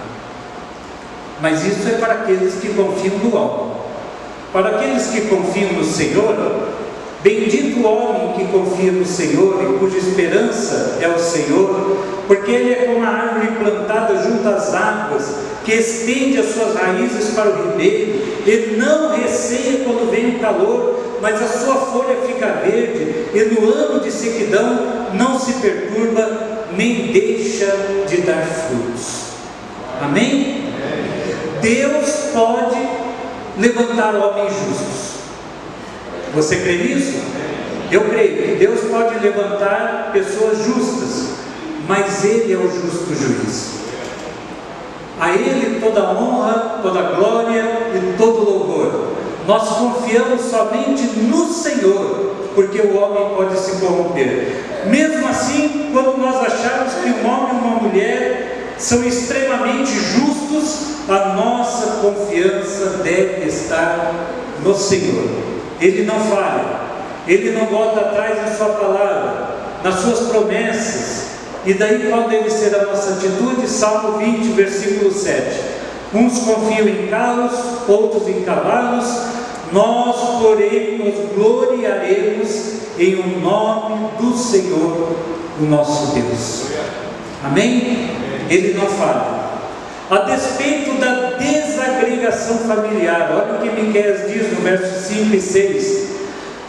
Mas 1.42 1.64
isso 1.64 1.88
é 1.88 1.98
para 2.00 2.14
aqueles 2.14 2.56
que 2.56 2.74
confiam 2.74 3.18
no 3.20 3.36
homem. 3.36 3.77
Para 4.52 4.70
aqueles 4.70 5.08
que 5.08 5.22
confiam 5.22 5.74
no 5.74 5.84
Senhor, 5.84 6.36
bendito 7.22 7.80
o 7.80 7.86
homem 7.86 8.34
que 8.34 8.52
confia 8.52 8.92
no 8.92 9.06
Senhor 9.06 9.62
e 9.62 9.78
cuja 9.78 9.98
esperança 9.98 10.98
é 11.02 11.08
o 11.08 11.20
Senhor, 11.20 11.98
porque 12.28 12.52
ele 12.52 12.72
é 12.72 12.76
como 12.86 13.06
a 13.06 13.10
árvore 13.10 13.48
plantada 13.60 14.24
junto 14.24 14.48
às 14.48 14.74
águas, 14.74 15.36
que 15.66 15.74
estende 15.74 16.40
as 16.40 16.54
suas 16.54 16.76
raízes 16.76 17.34
para 17.34 17.50
o 17.50 17.72
ribeiro, 17.72 18.22
e 18.46 18.78
não 18.78 19.18
receia 19.18 19.84
quando 19.84 20.10
vem 20.10 20.36
o 20.36 20.40
calor, 20.40 20.98
mas 21.22 21.42
a 21.42 21.48
sua 21.48 21.76
folha 21.76 22.16
fica 22.26 22.62
verde, 22.64 23.26
e 23.34 23.44
no 23.52 23.74
ano 23.74 24.00
de 24.00 24.12
sequidão 24.12 25.08
não 25.14 25.38
se 25.38 25.54
perturba, 25.54 26.66
nem 26.76 27.12
deixa 27.12 27.66
de 28.08 28.22
dar 28.22 28.46
frutos. 28.46 29.28
Amém? 30.02 30.64
Deus 31.62 32.30
pode 32.34 33.07
levantar 33.60 34.16
homens 34.16 34.54
justos. 34.54 35.18
Você 36.34 36.58
crê 36.58 36.78
nisso? 36.78 37.20
Eu 37.92 38.02
creio 38.02 38.44
que 38.44 38.56
Deus 38.56 38.82
pode 38.92 39.20
levantar 39.20 40.12
pessoas 40.12 40.58
justas, 40.66 41.30
mas 41.88 42.24
Ele 42.24 42.54
é 42.54 42.58
o 42.58 42.70
justo 42.70 43.16
juiz. 43.16 43.78
A 45.20 45.32
Ele 45.32 45.80
toda 45.80 46.12
honra, 46.12 46.80
toda 46.82 47.02
glória 47.16 47.64
e 47.96 48.18
todo 48.18 48.44
louvor. 48.44 49.08
Nós 49.48 49.70
confiamos 49.70 50.42
somente 50.42 51.04
no 51.22 51.48
Senhor, 51.48 52.36
porque 52.54 52.82
o 52.82 52.98
homem 52.98 53.36
pode 53.36 53.58
se 53.58 53.80
corromper. 53.80 54.66
Mesmo 54.88 55.28
assim, 55.28 55.90
quando 55.94 56.18
nós 56.18 56.36
acharmos 56.36 56.94
que 56.96 57.10
um 57.10 57.28
homem 57.28 57.56
e 57.56 57.60
uma 57.60 57.80
mulher 57.80 58.57
são 58.78 59.04
extremamente 59.04 59.92
justos, 59.92 60.98
a 61.10 61.34
nossa 61.36 62.02
confiança 62.02 63.02
deve 63.04 63.48
estar 63.48 64.14
no 64.64 64.76
Senhor. 64.76 65.30
Ele 65.80 66.04
não 66.04 66.20
falha, 66.20 66.66
ele 67.28 67.52
não 67.52 67.66
volta 67.66 68.02
atrás 68.02 68.42
na 68.42 68.56
sua 68.56 68.70
palavra, 68.70 69.50
nas 69.84 69.96
suas 70.00 70.28
promessas. 70.28 71.28
E 71.66 71.74
daí 71.74 72.08
qual 72.10 72.30
deve 72.30 72.50
ser 72.50 72.76
a 72.76 72.86
nossa 72.86 73.14
atitude? 73.14 73.68
Salmo 73.68 74.18
20, 74.18 74.54
versículo 74.54 75.12
7. 75.12 75.60
Uns 76.14 76.40
confiam 76.40 76.88
em 76.88 77.08
carros, 77.08 77.54
outros 77.88 78.28
em 78.30 78.42
cavalos, 78.44 79.06
nós, 79.74 80.42
porém, 80.42 80.98
nos 80.98 81.34
gloriaremos 81.36 82.78
em 82.98 83.16
o 83.16 83.40
nome 83.42 84.10
do 84.20 84.38
Senhor, 84.38 85.16
o 85.60 85.64
nosso 85.64 86.16
Deus. 86.16 86.68
Amém? 87.44 88.17
Ele 88.50 88.74
não 88.74 88.88
falha. 88.88 89.48
A 90.10 90.20
despeito 90.20 90.94
da 91.00 91.32
desagregação 91.38 92.60
familiar, 92.60 93.30
olha 93.34 93.58
o 93.58 93.62
que 93.62 93.82
Miqueias 93.82 94.32
diz 94.32 94.54
no 94.54 94.62
verso 94.62 95.14
5 95.14 95.36
e 95.36 95.42
6. 95.42 96.08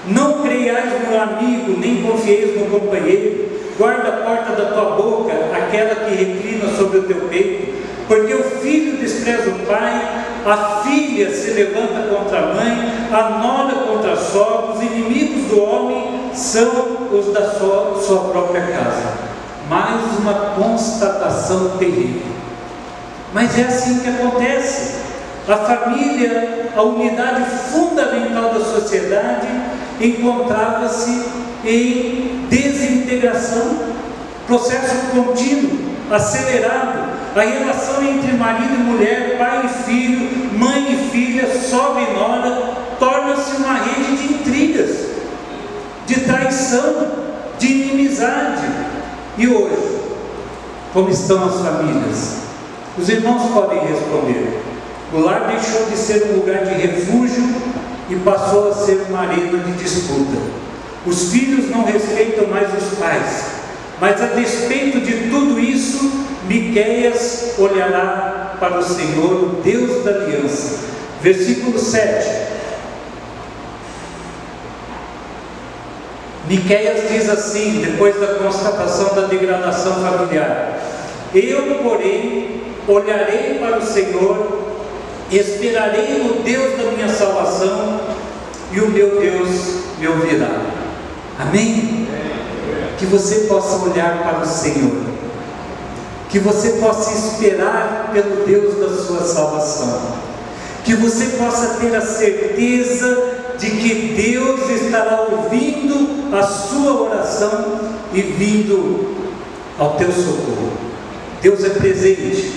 Não 0.09 0.43
creiais 0.43 0.91
no 1.09 1.21
amigo, 1.21 1.79
nem 1.79 2.03
confieis 2.03 2.59
no 2.59 2.67
companheiro, 2.67 3.47
guarda 3.79 4.09
a 4.09 4.13
porta 4.13 4.61
da 4.61 4.71
tua 4.73 4.97
boca, 4.97 5.33
aquela 5.55 5.95
que 5.95 6.15
reclina 6.17 6.69
sobre 6.77 6.99
o 6.99 7.03
teu 7.05 7.29
peito, 7.29 7.75
porque 8.09 8.35
o 8.35 8.43
filho 8.43 8.97
despreza 8.97 9.51
o 9.51 9.67
pai, 9.67 10.25
a 10.45 10.83
filha 10.83 11.31
se 11.31 11.51
levanta 11.51 12.09
contra 12.09 12.39
a 12.39 12.55
mãe, 12.55 12.93
a 13.13 13.39
nora 13.39 13.75
contra 13.87 14.15
a 14.15 14.17
sogra, 14.17 14.73
os 14.73 14.83
inimigos 14.83 15.45
do 15.51 15.63
homem 15.63 16.31
são 16.35 17.09
os 17.13 17.33
da 17.33 17.51
sua, 17.51 18.01
sua 18.01 18.21
própria 18.31 18.63
casa. 18.63 19.28
Mais 19.69 20.19
uma 20.19 20.33
constatação 20.57 21.77
terrível. 21.79 22.23
Mas 23.35 23.59
é 23.59 23.65
assim 23.65 24.01
que 24.01 24.09
acontece. 24.09 24.97
A 25.47 25.57
família, 25.57 26.71
a 26.77 26.83
unidade 26.83 27.43
fundamental 27.71 28.53
da 28.53 28.61
sociedade, 28.61 29.49
encontrava-se 30.01 31.27
em 31.65 32.47
desintegração, 32.49 33.79
processo 34.47 34.95
contínuo, 35.13 35.89
acelerado. 36.11 37.19
A 37.37 37.41
relação 37.41 38.03
entre 38.03 38.33
marido 38.33 38.75
e 38.75 38.79
mulher, 38.79 39.39
pai 39.39 39.67
e 39.67 39.85
filho, 39.85 40.59
mãe 40.59 40.93
e 40.93 41.11
filha, 41.11 41.47
sogra 41.61 42.03
e 42.03 42.15
nora, 42.15 42.75
torna-se 42.99 43.57
uma 43.57 43.75
rede 43.75 44.17
de 44.17 44.35
intrigas, 44.35 45.09
de 46.07 46.21
traição, 46.21 47.13
de 47.59 47.67
inimizade. 47.67 48.88
E 49.39 49.47
hoje, 49.47 50.01
como 50.93 51.09
estão 51.09 51.45
as 51.45 51.61
famílias? 51.61 52.39
Os 52.99 53.09
irmãos 53.09 53.53
podem 53.53 53.87
responder. 53.87 54.61
O 55.15 55.21
lar 55.21 55.47
deixou 55.47 55.87
de 55.87 55.97
ser 55.97 56.33
um 56.33 56.41
lugar 56.41 56.65
de 56.65 56.75
refúgio 56.75 57.45
e 58.11 58.17
passou 58.17 58.69
a 58.69 58.75
ser 58.75 59.07
uma 59.09 59.21
arena 59.21 59.59
de 59.59 59.73
disputa. 59.75 60.39
Os 61.07 61.31
filhos 61.31 61.71
não 61.71 61.85
respeitam 61.85 62.49
mais 62.49 62.67
os 62.75 62.99
pais, 62.99 63.45
mas 64.01 64.21
a 64.21 64.27
despeito 64.27 65.01
de 65.01 65.31
tudo 65.31 65.61
isso, 65.61 66.11
Miqueias 66.49 67.55
olhará 67.59 68.57
para 68.59 68.79
o 68.79 68.83
Senhor, 68.83 69.45
o 69.45 69.63
Deus 69.63 70.05
da 70.05 70.11
aliança. 70.11 70.81
Versículo 71.23 71.79
7. 71.79 72.58
Miqueias 76.49 77.11
diz 77.11 77.29
assim, 77.29 77.83
depois 77.85 78.19
da 78.19 78.35
constatação 78.37 79.15
da 79.15 79.27
degradação 79.27 80.03
familiar: 80.03 80.81
Eu, 81.35 81.81
porém, 81.83 82.63
olharei 82.89 83.59
para 83.61 83.79
o 83.79 83.87
Senhor, 83.87 84.63
esperarei 85.31 86.23
no 86.23 86.43
Deus 86.43 86.79
da 86.79 86.91
minha 86.93 87.09
salvação, 87.11 88.01
e 88.73 88.81
o 88.81 88.89
meu 88.89 89.21
Deus 89.21 89.49
me 89.99 90.09
ouvirá. 90.09 90.63
Amém? 91.39 92.09
Que 92.99 93.05
você 93.05 93.41
possa 93.41 93.85
olhar 93.85 94.23
para 94.23 94.41
o 94.41 94.47
Senhor, 94.47 95.03
que 96.31 96.39
você 96.39 96.71
possa 96.81 97.13
esperar 97.13 98.11
pelo 98.11 98.47
Deus 98.47 98.79
da 98.79 99.03
sua 99.03 99.21
salvação, 99.21 100.15
que 100.83 100.95
você 100.95 101.27
possa 101.37 101.75
ter 101.79 101.95
a 101.95 102.01
certeza 102.01 103.38
de 103.59 103.71
que 103.71 103.95
Deus 104.17 104.71
estará 104.71 105.27
ouvindo 105.31 106.37
a 106.37 106.43
sua 106.43 107.03
oração 107.03 107.81
e 108.13 108.21
vindo 108.21 109.17
ao 109.79 109.97
teu 109.97 110.11
socorro. 110.13 110.73
Deus 111.43 111.65
é 111.65 111.71
presente. 111.71 112.53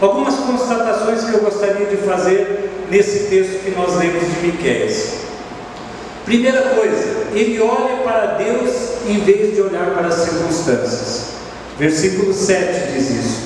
Algumas 0.00 0.34
constatações 0.34 1.24
que 1.24 1.34
eu 1.34 1.40
gostaria 1.40 1.86
de 1.86 1.96
fazer 1.98 2.70
nesse 2.90 3.30
texto 3.30 3.64
que 3.64 3.70
nós 3.70 3.96
lemos 3.96 4.22
de 4.22 4.46
Miqueias. 4.46 5.22
Primeira 6.24 6.62
coisa, 6.62 7.26
ele 7.34 7.60
olha 7.60 7.98
para 8.02 8.26
Deus 8.38 8.70
em 9.06 9.18
vez 9.20 9.54
de 9.54 9.62
olhar 9.62 9.90
para 9.94 10.08
as 10.08 10.14
circunstâncias. 10.14 11.32
Versículo 11.78 12.32
7 12.32 12.92
diz 12.92 13.10
isso. 13.10 13.40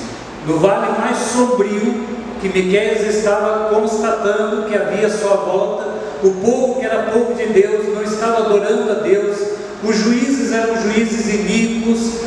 no 0.45 0.59
vale 0.59 0.99
mais 0.99 1.17
sombrio 1.17 2.05
que 2.41 2.49
Miqueias 2.49 3.15
estava 3.15 3.73
constatando 3.73 4.67
que 4.67 4.75
havia 4.75 5.07
à 5.07 5.09
sua 5.09 5.35
volta, 5.37 5.96
o 6.23 6.31
povo 6.31 6.79
que 6.79 6.85
era 6.85 7.11
povo 7.11 7.33
de 7.33 7.45
Deus 7.47 7.93
não 7.93 8.03
estava 8.03 8.45
adorando 8.45 8.91
a 8.91 8.95
Deus, 8.95 9.37
os 9.83 9.95
juízes 9.95 10.51
eram 10.51 10.81
juízes 10.81 11.33
iníquos, 11.33 12.21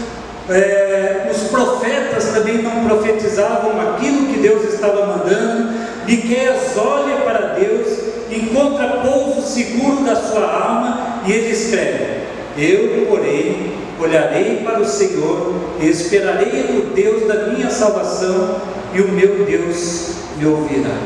é, 0.49 1.31
os 1.31 1.49
profetas 1.49 2.25
também 2.33 2.63
não 2.63 2.85
profetizavam 2.85 3.81
aquilo 3.81 4.27
que 4.33 4.41
Deus 4.41 4.73
estava 4.73 5.07
mandando. 5.07 5.73
Miqueias 6.07 6.77
olha 6.77 7.17
para 7.19 7.55
Deus, 7.55 7.99
encontra 8.31 9.01
povo 9.05 9.43
seguro 9.43 10.05
da 10.05 10.17
sua 10.17 10.45
alma 10.45 11.23
e 11.27 11.33
ele 11.33 11.51
escreve: 11.51 12.23
Eu, 12.57 13.07
porém, 13.07 13.75
olharei 14.01 14.63
para 14.65 14.81
o 14.81 14.85
Senhor 14.85 15.71
esperarei 15.89 16.65
no 16.65 16.95
Deus 16.95 17.27
da 17.27 17.47
minha 17.49 17.71
salvação, 17.71 18.57
e 18.95 19.01
o 19.01 19.09
meu 19.09 19.45
Deus 19.45 20.15
me 20.37 20.47
ouvirá. 20.47 20.97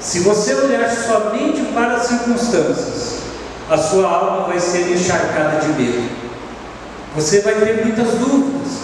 Se 0.00 0.20
você 0.20 0.54
olhar 0.54 0.88
somente 0.90 1.60
para 1.74 1.94
as 1.94 2.06
circunstâncias, 2.06 3.18
a 3.68 3.76
sua 3.76 4.08
alma 4.08 4.46
vai 4.46 4.60
ser 4.60 4.92
encharcada 4.92 5.60
de 5.60 5.68
medo. 5.80 6.08
Você 7.14 7.40
vai 7.40 7.54
ter 7.54 7.84
muitas 7.84 8.14
dúvidas. 8.14 8.78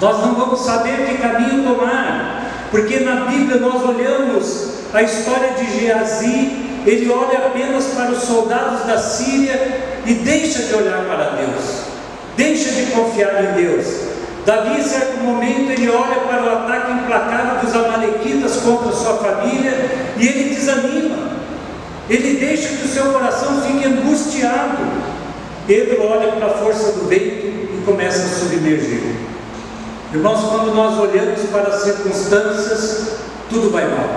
Nós 0.00 0.18
não 0.24 0.34
vamos 0.34 0.60
saber 0.60 1.06
que 1.06 1.18
caminho 1.18 1.64
tomar, 1.64 2.68
porque 2.70 3.00
na 3.00 3.26
Bíblia 3.26 3.60
nós 3.60 3.82
olhamos 3.82 4.68
a 4.94 5.02
história 5.02 5.50
de 5.52 5.78
Geazi, 5.78 6.82
ele 6.86 7.10
olha 7.10 7.38
apenas 7.46 7.86
para 7.86 8.12
os 8.12 8.22
soldados 8.22 8.86
da 8.86 8.98
Síria 8.98 10.00
e 10.06 10.14
deixa 10.14 10.62
de 10.62 10.74
olhar 10.74 11.04
para 11.04 11.30
Deus, 11.30 11.82
deixa 12.36 12.70
de 12.70 12.90
confiar 12.92 13.44
em 13.44 13.62
Deus. 13.62 14.07
Davi, 14.48 14.80
em 14.80 14.82
certo 14.82 15.18
momento, 15.18 15.70
ele 15.72 15.90
olha 15.90 16.20
para 16.20 16.42
o 16.42 16.48
ataque 16.50 16.92
implacável 16.92 17.60
dos 17.60 17.74
Amalequitas 17.74 18.56
contra 18.56 18.92
sua 18.92 19.18
família 19.18 19.90
e 20.16 20.26
ele 20.26 20.54
desanima. 20.54 21.18
Ele 22.08 22.40
deixa 22.40 22.68
que 22.68 22.86
o 22.86 22.88
seu 22.88 23.12
coração 23.12 23.60
fique 23.60 23.84
angustiado. 23.84 24.78
Pedro 25.66 26.02
olha 26.02 26.32
para 26.32 26.46
a 26.46 26.54
força 26.54 26.92
do 26.92 27.06
vento 27.06 27.46
e 27.46 27.82
começa 27.84 28.22
a 28.22 28.38
submergir. 28.40 29.16
Irmãos, 30.14 30.40
quando 30.48 30.74
nós 30.74 30.98
olhamos 30.98 31.40
para 31.50 31.68
as 31.68 31.82
circunstâncias, 31.82 33.18
tudo 33.50 33.70
vai 33.70 33.86
mal. 33.86 34.08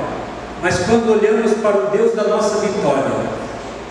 Mas 0.61 0.79
quando 0.85 1.11
olhamos 1.11 1.51
para 1.55 1.75
o 1.75 1.88
Deus 1.88 2.15
da 2.15 2.23
nossa 2.23 2.65
vitória, 2.65 3.11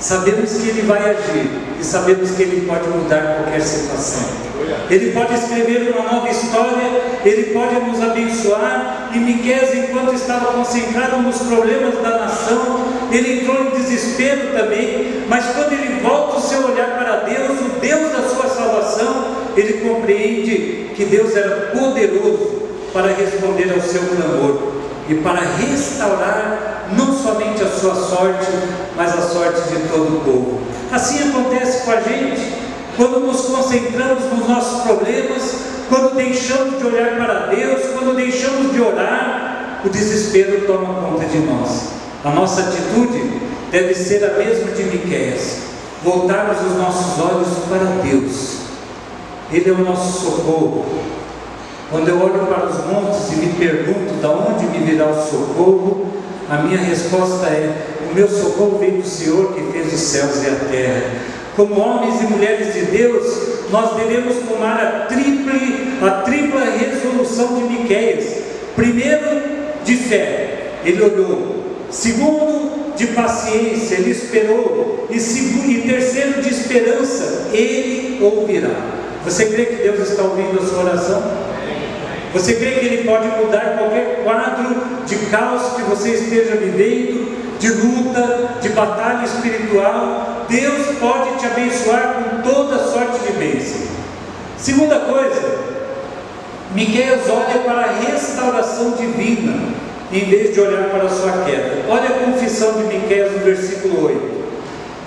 sabemos 0.00 0.52
que 0.52 0.69
Ele 0.69 0.83
vai 0.83 1.11
agir 1.11 1.50
e 1.78 1.85
sabemos 1.85 2.30
que 2.33 2.42
Ele 2.42 2.66
pode 2.66 2.88
mudar 2.88 3.37
qualquer 3.37 3.61
situação. 3.61 4.50
Ele 4.88 5.12
pode 5.12 5.35
escrever 5.35 5.92
uma 5.92 6.11
nova 6.11 6.28
história, 6.28 7.02
Ele 7.25 7.52
pode 7.52 7.75
nos 7.75 8.02
abençoar. 8.02 9.11
E 9.14 9.19
Miqués, 9.19 9.75
enquanto 9.75 10.14
estava 10.14 10.52
concentrado 10.52 11.19
nos 11.19 11.38
problemas 11.38 11.95
da 12.00 12.19
nação, 12.19 12.87
ele 13.11 13.40
entrou 13.40 13.64
em 13.64 13.71
desespero 13.71 14.52
também. 14.52 15.25
Mas 15.28 15.47
quando 15.47 15.73
ele 15.73 16.00
volta 16.00 16.38
o 16.38 16.40
seu 16.40 16.64
olhar 16.66 16.97
para 16.97 17.16
Deus, 17.16 17.59
o 17.61 17.80
Deus 17.80 18.12
da 18.12 18.23
sua 18.28 18.49
salvação, 18.49 19.35
ele 19.57 19.75
compreende 19.88 20.90
que 20.95 21.04
Deus 21.04 21.35
era 21.35 21.73
poderoso 21.73 22.62
para 22.92 23.09
responder 23.09 23.73
ao 23.75 23.80
seu 23.80 24.02
clamor 24.02 24.79
e 25.11 25.14
para 25.17 25.40
restaurar 25.40 26.87
não 26.97 27.12
somente 27.12 27.61
a 27.64 27.69
sua 27.69 27.97
sorte, 27.97 28.47
mas 28.97 29.12
a 29.12 29.23
sorte 29.23 29.61
de 29.62 29.88
todo 29.88 30.19
o 30.19 30.21
povo. 30.21 30.61
Assim 30.93 31.29
acontece 31.29 31.85
com 31.85 31.90
a 31.90 32.00
gente 32.00 32.52
quando 32.97 33.19
nos 33.21 33.40
concentramos 33.43 34.25
nos 34.33 34.49
nossos 34.49 34.83
problemas, 34.83 35.55
quando 35.88 36.14
deixamos 36.14 36.79
de 36.79 36.87
olhar 36.87 37.17
para 37.17 37.47
Deus, 37.47 37.81
quando 37.93 38.14
deixamos 38.14 38.73
de 38.73 38.81
orar, 38.81 39.80
o 39.84 39.89
desespero 39.89 40.65
toma 40.67 40.95
conta 41.02 41.25
de 41.25 41.39
nós. 41.39 41.89
A 42.25 42.30
nossa 42.30 42.61
atitude 42.61 43.41
deve 43.73 43.95
ser 43.95 44.25
a 44.25 44.34
mesma 44.34 44.71
de 44.73 44.84
Miqueias, 44.84 45.58
voltarmos 46.04 46.58
os 46.71 46.76
nossos 46.76 47.19
olhos 47.19 47.49
para 47.69 48.02
Deus. 48.02 48.58
Ele 49.50 49.71
é 49.71 49.73
o 49.73 49.78
nosso 49.78 50.21
socorro. 50.21 50.87
Quando 51.91 52.09
eu 52.09 52.21
olho 52.21 52.47
para 52.47 52.67
os 52.67 52.87
montes 52.87 53.33
e 53.33 53.47
me 53.47 53.53
pergunto 53.55 54.15
de 54.21 54.26
onde 54.26 54.65
me 54.67 54.87
virá 54.87 55.07
o 55.07 55.26
socorro, 55.26 56.07
a 56.49 56.59
minha 56.59 56.79
resposta 56.79 57.47
é: 57.47 57.73
o 58.09 58.15
meu 58.15 58.29
socorro 58.29 58.79
vem 58.79 59.00
do 59.00 59.07
Senhor 59.07 59.53
que 59.53 59.73
fez 59.73 59.93
os 59.93 60.00
céus 60.00 60.45
e 60.45 60.47
a 60.47 60.55
terra. 60.71 61.03
Como 61.57 61.81
homens 61.81 62.21
e 62.21 62.25
mulheres 62.25 62.73
de 62.73 62.83
Deus, 62.97 63.26
nós 63.73 63.97
devemos 63.97 64.37
tomar 64.49 64.81
a 64.81 65.07
triple, 65.07 65.99
a 66.00 66.11
tripla 66.23 66.65
resolução 66.65 67.57
de 67.57 67.65
Miqueias. 67.65 68.37
Primeiro, 68.76 69.43
de 69.85 69.97
fé, 69.97 70.75
ele 70.85 71.03
olhou. 71.03 71.65
Segundo, 71.91 72.95
de 72.97 73.09
paciência, 73.09 73.97
ele 73.97 74.11
esperou. 74.11 75.09
E, 75.11 75.19
segundo, 75.19 75.69
e 75.69 75.83
terceiro, 75.83 76.41
de 76.41 76.50
esperança, 76.50 77.49
ele 77.53 78.23
ouvirá. 78.23 78.71
Você 79.25 79.47
crê 79.47 79.67
que 79.67 79.83
Deus 79.83 80.09
está 80.09 80.23
ouvindo 80.23 80.61
a 80.63 80.67
sua 80.67 80.85
oração? 80.85 81.50
Você 82.32 82.54
crê 82.54 82.73
que 82.73 82.86
Ele 82.86 83.04
pode 83.04 83.26
mudar 83.28 83.76
qualquer 83.78 84.23
quadro 84.23 84.76
de 85.04 85.16
caos 85.26 85.75
que 85.75 85.82
você 85.82 86.10
esteja 86.10 86.56
vivendo, 86.56 87.58
de 87.58 87.69
luta, 87.69 88.58
de 88.60 88.69
batalha 88.71 89.25
espiritual? 89.25 90.47
Deus 90.49 90.99
pode 90.99 91.38
te 91.38 91.47
abençoar 91.47 92.14
com 92.14 92.43
toda 92.43 92.78
sorte 92.78 93.19
de 93.26 93.32
bênção. 93.32 93.88
Segunda 94.56 95.00
coisa, 95.00 95.58
Miqueias 96.75 97.23
olha 97.28 97.60
para 97.64 97.80
a 97.80 97.93
restauração 97.93 98.93
divina, 98.93 99.54
em 100.12 100.25
vez 100.25 100.54
de 100.54 100.60
olhar 100.60 100.84
para 100.90 101.04
a 101.04 101.08
sua 101.08 101.32
queda. 101.45 101.84
Olha 101.88 102.10
a 102.10 102.25
confissão 102.25 102.75
de 102.75 102.84
Miqueias 102.84 103.32
no 103.32 103.38
versículo 103.38 104.06
8. 104.06 104.40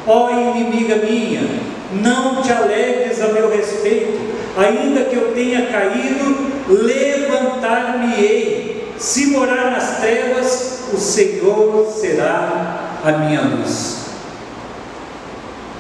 Ó 0.05 0.29
inimiga 0.31 0.97
minha, 0.97 1.47
não 2.01 2.41
te 2.41 2.51
alegres 2.51 3.21
a 3.21 3.27
meu 3.27 3.49
respeito, 3.49 4.19
ainda 4.57 5.05
que 5.05 5.15
eu 5.15 5.31
tenha 5.33 5.67
caído, 5.67 6.52
levantar-me-ei. 6.67 8.93
Se 8.97 9.28
morar 9.28 9.71
nas 9.71 9.97
trevas, 9.97 10.84
o 10.93 10.97
Senhor 10.97 11.93
será 11.99 12.99
a 13.04 13.12
minha 13.12 13.41
luz. 13.41 14.04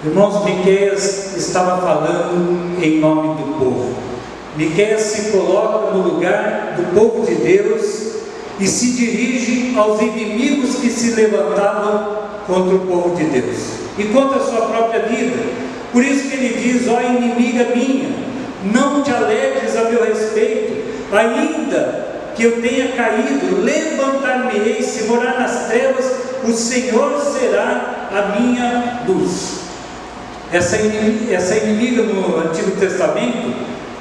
Irmãos, 0.05 0.43
Miqueias 0.43 1.37
estava 1.37 1.81
falando 1.81 2.83
em 2.83 2.99
nome 2.99 3.35
do 3.35 3.57
povo. 3.57 3.95
Miqueias 4.57 5.01
se 5.01 5.31
coloca 5.31 5.91
no 5.91 6.01
lugar 6.01 6.75
do 6.75 6.93
povo 6.93 7.25
de 7.25 7.35
Deus 7.35 8.13
e 8.59 8.67
se 8.67 8.91
dirige 8.91 9.73
aos 9.77 10.01
inimigos 10.01 10.75
que 10.75 10.89
se 10.89 11.11
levantavam 11.11 12.17
contra 12.45 12.75
o 12.75 12.79
povo 12.79 13.15
de 13.15 13.23
Deus 13.23 13.57
e 13.97 14.03
contra 14.05 14.39
a 14.39 14.43
sua 14.43 14.65
própria 14.67 15.03
vida. 15.03 15.37
Por 15.91 16.03
isso 16.03 16.29
que 16.29 16.35
ele 16.35 16.61
diz: 16.61 16.87
Ó 16.87 17.01
inimiga 17.01 17.75
minha, 17.75 18.09
não 18.63 19.03
te 19.03 19.11
alegres 19.11 19.75
a 19.75 19.85
meu 19.85 20.03
respeito, 20.03 20.83
ainda 21.11 22.13
que 22.35 22.43
eu 22.43 22.61
tenha 22.61 22.89
caído, 22.89 23.61
levantar-me-ei, 23.61 24.81
se 24.81 25.03
morar 25.03 25.39
nas 25.39 25.67
trevas, 25.67 26.05
o 26.43 26.51
Senhor 26.51 27.19
será 27.19 28.09
a 28.11 28.39
minha 28.39 29.03
luz. 29.07 29.59
Essa 30.51 30.77
inimiga, 30.77 31.33
essa 31.33 31.55
inimiga 31.55 32.03
no 32.03 32.37
Antigo 32.37 32.71
Testamento 32.71 33.53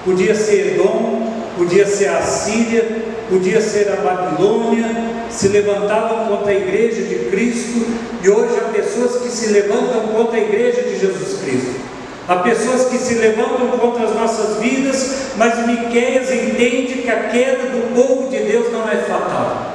podia 0.04 0.34
ser 0.34 0.74
Edom, 0.74 1.32
podia 1.56 1.86
ser 1.86 2.08
a 2.08 2.22
Síria, 2.22 3.04
podia 3.28 3.60
ser 3.60 3.90
a 3.90 3.96
Babilônia, 3.96 4.86
se 5.30 5.48
levantavam 5.48 6.26
contra 6.26 6.52
a 6.52 6.54
igreja 6.54 7.02
de 7.02 7.30
Cristo, 7.30 7.86
e 8.22 8.28
hoje 8.28 8.54
há 8.58 8.68
pessoas 8.72 9.22
que 9.22 9.28
se 9.30 9.52
levantam 9.52 10.08
contra 10.08 10.38
a 10.38 10.42
igreja 10.42 10.82
de 10.82 10.98
Jesus 10.98 11.40
Cristo. 11.42 11.91
Há 12.32 12.36
pessoas 12.36 12.88
que 12.88 12.96
se 12.96 13.16
levantam 13.16 13.68
contra 13.78 14.06
as 14.06 14.14
nossas 14.14 14.56
vidas, 14.56 15.32
mas 15.36 15.66
Miqueias 15.66 16.30
entende 16.32 17.02
que 17.02 17.10
a 17.10 17.24
queda 17.24 17.64
do 17.64 17.94
povo 17.94 18.30
de 18.30 18.38
Deus 18.38 18.72
não 18.72 18.88
é 18.88 18.96
fatal. 18.96 19.74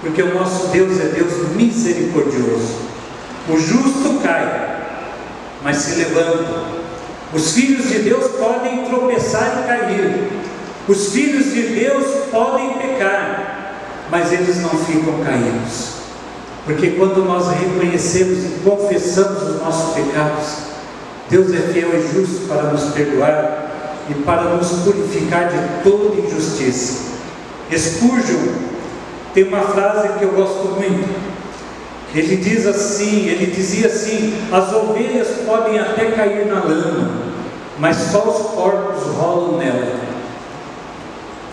Porque 0.00 0.22
o 0.22 0.32
nosso 0.32 0.68
Deus 0.68 0.98
é 0.98 1.08
Deus 1.08 1.50
misericordioso. 1.54 2.76
O 3.46 3.58
justo 3.58 4.20
cai, 4.22 4.80
mas 5.62 5.76
se 5.76 5.96
levanta. 5.96 6.64
Os 7.34 7.52
filhos 7.52 7.90
de 7.90 7.98
Deus 7.98 8.26
podem 8.38 8.86
tropeçar 8.86 9.64
e 9.64 9.66
cair. 9.66 10.30
Os 10.88 11.12
filhos 11.12 11.52
de 11.52 11.60
Deus 11.60 12.06
podem 12.30 12.78
pecar, 12.78 13.74
mas 14.10 14.32
eles 14.32 14.62
não 14.62 14.70
ficam 14.70 15.22
caídos. 15.22 15.88
Porque 16.64 16.92
quando 16.92 17.22
nós 17.22 17.48
reconhecemos 17.48 18.44
e 18.44 18.60
confessamos 18.64 19.42
os 19.42 19.60
nossos 19.60 19.94
pecados, 19.94 20.73
Deus 21.30 21.52
é 21.52 21.72
fiel 21.72 21.90
e 21.94 22.14
justo 22.14 22.46
para 22.46 22.64
nos 22.64 22.92
perdoar 22.92 23.64
e 24.10 24.14
para 24.14 24.42
nos 24.42 24.70
purificar 24.82 25.48
de 25.48 25.82
toda 25.82 26.20
injustiça. 26.20 27.14
Spurgeon 27.72 28.52
tem 29.32 29.44
uma 29.44 29.62
frase 29.62 30.18
que 30.18 30.24
eu 30.24 30.30
gosto 30.32 30.68
muito. 30.76 31.34
Ele 32.14 32.36
diz 32.36 32.66
assim, 32.66 33.26
ele 33.26 33.46
dizia 33.46 33.88
assim: 33.88 34.34
as 34.52 34.72
ovelhas 34.72 35.28
podem 35.44 35.78
até 35.78 36.12
cair 36.12 36.46
na 36.46 36.62
lama, 36.62 37.10
mas 37.78 37.96
só 37.96 38.20
os 38.20 38.54
porcos 38.54 39.02
rolam 39.16 39.58
nela. 39.58 40.00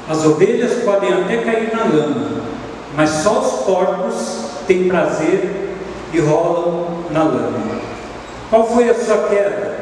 As 0.07 0.23
ovelhas 0.25 0.83
podem 0.83 1.13
até 1.13 1.37
cair 1.37 1.71
na 1.73 1.85
lama, 1.85 2.43
mas 2.95 3.09
só 3.09 3.39
os 3.39 3.65
porcos 3.65 4.15
têm 4.67 4.87
prazer 4.87 5.69
e 6.13 6.19
rolam 6.19 7.05
na 7.09 7.23
lama. 7.23 7.80
Qual 8.51 8.69
foi 8.69 8.89
a 8.89 8.93
sua 8.93 9.29
queda? 9.29 9.77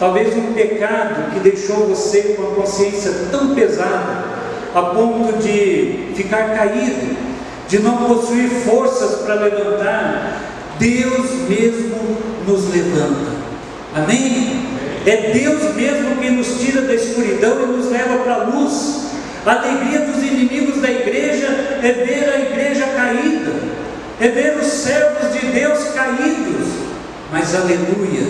Talvez 0.00 0.36
um 0.36 0.52
pecado 0.52 1.32
que 1.32 1.38
deixou 1.38 1.86
você 1.86 2.34
com 2.36 2.42
a 2.42 2.54
consciência 2.56 3.12
tão 3.30 3.54
pesada, 3.54 4.24
a 4.74 4.82
ponto 4.82 5.38
de 5.38 6.12
ficar 6.16 6.56
caído, 6.56 7.16
de 7.68 7.78
não 7.78 7.98
possuir 7.98 8.50
forças 8.66 9.20
para 9.20 9.34
levantar. 9.34 10.40
Deus 10.80 11.30
mesmo 11.48 12.18
nos 12.48 12.68
levanta. 12.68 13.30
Amém? 13.94 14.66
É 15.06 15.30
Deus 15.32 15.72
mesmo 15.76 16.16
quem 16.16 16.32
nos 16.32 16.58
tira 16.58 16.82
da 16.82 16.94
escuridão 16.94 17.62
e 17.62 17.66
nos 17.66 17.92
leva 17.92 18.18
para 18.24 18.34
a 18.34 18.44
luz. 18.44 19.06
A 19.46 19.52
alegria 19.52 20.00
dos 20.00 20.16
inimigos 20.16 20.82
da 20.82 20.90
igreja 20.90 21.46
é 21.80 21.92
ver 21.92 22.28
a 22.28 22.40
igreja 22.40 22.86
caída, 22.88 23.52
é 24.20 24.28
ver 24.28 24.56
os 24.56 24.66
servos 24.66 25.32
de 25.32 25.46
Deus 25.46 25.78
caídos. 25.94 26.87
Mas 27.30 27.54
aleluia, 27.54 28.26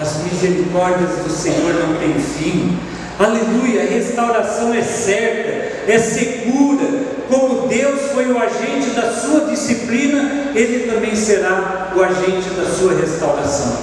as 0.00 0.22
misericórdias 0.24 1.10
do 1.24 1.30
Senhor 1.30 1.74
não 1.74 1.96
têm 1.96 2.14
fim. 2.14 2.78
Aleluia, 3.18 3.82
a 3.82 3.86
restauração 3.86 4.72
é 4.72 4.82
certa, 4.82 5.90
é 5.90 5.98
segura. 5.98 7.18
Como 7.28 7.68
Deus 7.68 8.00
foi 8.14 8.32
o 8.32 8.38
agente 8.38 8.90
da 8.90 9.12
sua 9.12 9.40
disciplina, 9.50 10.52
Ele 10.54 10.90
também 10.90 11.14
será 11.14 11.92
o 11.94 12.02
agente 12.02 12.48
da 12.50 12.64
sua 12.64 12.94
restauração. 12.94 13.76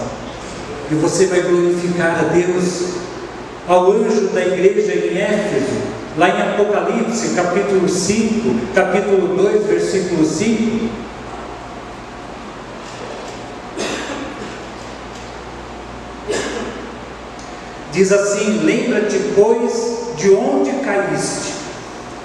E 0.90 0.96
você 0.96 1.28
vai 1.28 1.42
glorificar 1.42 2.20
a 2.20 2.24
Deus 2.34 2.96
ao 3.68 3.92
anjo 3.92 4.30
da 4.30 4.42
igreja 4.42 4.94
em 4.94 5.18
Éfeso, 5.18 5.82
lá 6.18 6.30
em 6.30 6.42
Apocalipse, 6.42 7.36
capítulo 7.36 7.88
5, 7.88 8.74
capítulo 8.74 9.36
2, 9.36 9.66
versículo 9.66 10.26
5. 10.26 10.90
Diz 17.96 18.12
assim: 18.12 18.60
Lembra-te, 18.64 19.18
pois, 19.34 20.12
de 20.18 20.30
onde 20.32 20.70
caíste, 20.84 21.54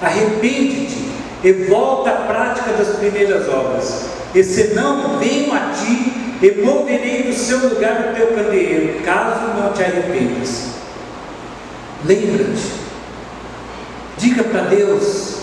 arrepende-te 0.01 1.09
e 1.43 1.53
volta 1.69 2.09
à 2.09 2.15
prática 2.27 2.73
das 2.73 2.97
primeiras 2.97 3.47
obras, 3.47 4.05
e 4.35 4.43
senão 4.43 5.17
venho 5.17 5.53
a 5.53 5.71
ti 5.71 6.21
removerei 6.41 7.23
do 7.23 7.33
seu 7.33 7.69
lugar 7.69 8.11
o 8.11 8.15
teu 8.15 8.27
candeeiro, 8.35 9.01
caso 9.03 9.53
não 9.55 9.71
te 9.71 9.83
arrependas. 9.83 10.71
Lembra-te, 12.03 12.71
diga 14.17 14.43
para 14.43 14.63
Deus, 14.63 15.37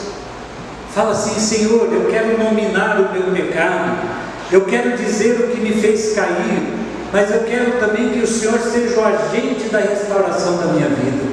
fala 0.92 1.12
assim: 1.12 1.40
Senhor, 1.40 1.88
eu 1.90 2.10
quero 2.10 2.36
nominar 2.36 3.00
o 3.00 3.12
meu 3.12 3.32
pecado, 3.32 3.96
eu 4.52 4.66
quero 4.66 4.94
dizer 4.94 5.40
o 5.40 5.48
que 5.48 5.60
me 5.60 5.72
fez 5.80 6.14
cair, 6.14 6.87
mas 7.12 7.30
eu 7.30 7.40
quero 7.44 7.72
também 7.80 8.10
que 8.10 8.20
o 8.20 8.26
Senhor 8.26 8.58
seja 8.58 9.00
o 9.00 9.04
agente 9.04 9.68
da 9.70 9.78
restauração 9.78 10.58
da 10.58 10.66
minha 10.66 10.88
vida, 10.88 11.24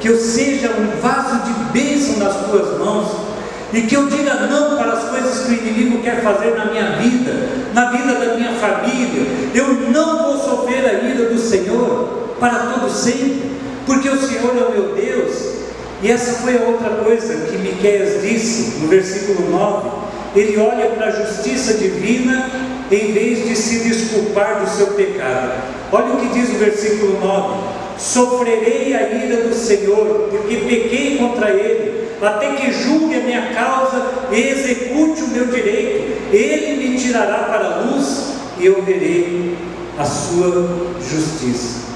que 0.00 0.08
eu 0.08 0.16
seja 0.16 0.70
um 0.70 1.00
vaso 1.00 1.42
de 1.44 1.52
bênção 1.72 2.18
nas 2.18 2.36
tuas 2.46 2.78
mãos 2.78 3.30
e 3.72 3.82
que 3.82 3.96
eu 3.96 4.08
diga 4.08 4.34
não 4.46 4.76
para 4.76 4.92
as 4.92 5.04
coisas 5.04 5.46
que 5.46 5.52
o 5.52 5.54
inimigo 5.54 6.02
quer 6.02 6.22
fazer 6.22 6.56
na 6.56 6.66
minha 6.66 6.92
vida, 6.92 7.48
na 7.72 7.90
vida 7.90 8.14
da 8.14 8.34
minha 8.34 8.52
família. 8.54 9.26
Eu 9.54 9.90
não 9.90 10.24
vou 10.24 10.38
sofrer 10.38 10.84
a 10.86 10.92
ira 11.04 11.26
do 11.26 11.38
Senhor 11.38 12.34
para 12.40 12.70
todo 12.70 12.90
sempre, 12.90 13.50
porque 13.86 14.08
o 14.08 14.18
Senhor 14.18 14.56
é 14.56 14.64
o 14.64 14.70
meu 14.72 14.94
Deus. 14.94 15.50
E 16.02 16.10
essa 16.10 16.40
foi 16.40 16.56
a 16.56 16.62
outra 16.62 16.90
coisa 17.04 17.46
que 17.46 17.58
Miqueias 17.58 18.22
disse 18.22 18.80
no 18.80 18.88
versículo 18.88 19.50
9. 19.50 19.99
Ele 20.34 20.56
olha 20.58 20.90
para 20.90 21.06
a 21.06 21.10
justiça 21.10 21.74
divina 21.74 22.50
em 22.90 23.12
vez 23.12 23.48
de 23.48 23.56
se 23.56 23.80
desculpar 23.80 24.60
do 24.60 24.70
seu 24.70 24.88
pecado. 24.88 25.52
Olha 25.90 26.14
o 26.14 26.16
que 26.18 26.28
diz 26.28 26.50
o 26.50 26.58
versículo 26.58 27.18
9: 27.20 27.60
Sofrerei 27.98 28.94
a 28.94 29.08
ira 29.12 29.48
do 29.48 29.54
Senhor, 29.54 30.28
porque 30.30 30.56
pequei 30.56 31.18
contra 31.18 31.50
ele 31.50 32.08
até 32.22 32.54
que 32.54 32.72
julgue 32.72 33.16
a 33.16 33.20
minha 33.20 33.54
causa 33.54 34.10
e 34.30 34.40
execute 34.40 35.22
o 35.22 35.28
meu 35.28 35.46
direito. 35.46 36.34
Ele 36.34 36.88
me 36.88 36.98
tirará 36.98 37.44
para 37.44 37.66
a 37.66 37.78
luz 37.80 38.34
e 38.58 38.66
eu 38.66 38.82
verei 38.82 39.56
a 39.98 40.04
sua 40.04 40.90
justiça. 41.00 41.90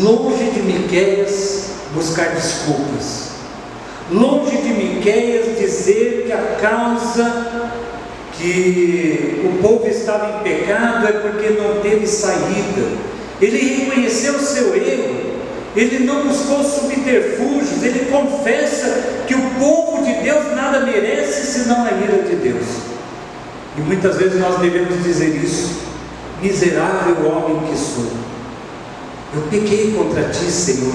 Longe 0.00 0.50
de 0.50 0.62
Miqueias 0.62 1.70
buscar 1.94 2.34
desculpas. 2.34 3.35
Longe 4.10 4.56
de 4.58 4.68
Miqueias 4.68 5.58
dizer 5.58 6.24
que 6.26 6.32
a 6.32 6.56
causa 6.60 7.70
que 8.32 9.42
o 9.44 9.62
povo 9.62 9.88
estava 9.88 10.38
em 10.38 10.42
pecado 10.42 11.06
é 11.06 11.12
porque 11.12 11.50
não 11.50 11.80
teve 11.80 12.06
saída. 12.06 12.86
Ele 13.40 13.84
reconheceu 13.84 14.34
o 14.34 14.40
seu 14.40 14.74
erro 14.76 15.26
ele 15.76 16.06
não 16.06 16.26
buscou 16.26 16.64
subterfúgios, 16.64 17.82
ele 17.82 18.10
confessa 18.10 19.24
que 19.26 19.34
o 19.34 19.50
povo 19.60 20.02
de 20.02 20.14
Deus 20.22 20.56
nada 20.56 20.80
merece 20.80 21.46
senão 21.52 21.84
a 21.84 21.90
ira 21.90 22.22
de 22.22 22.36
Deus. 22.36 22.64
E 23.76 23.80
muitas 23.82 24.16
vezes 24.16 24.40
nós 24.40 24.58
devemos 24.58 25.04
dizer 25.04 25.36
isso: 25.36 25.82
miserável 26.42 27.16
homem 27.30 27.68
que 27.68 27.76
sou, 27.76 28.10
eu 29.34 29.42
pequei 29.50 29.92
contra 29.92 30.24
ti, 30.30 30.50
Senhor, 30.50 30.94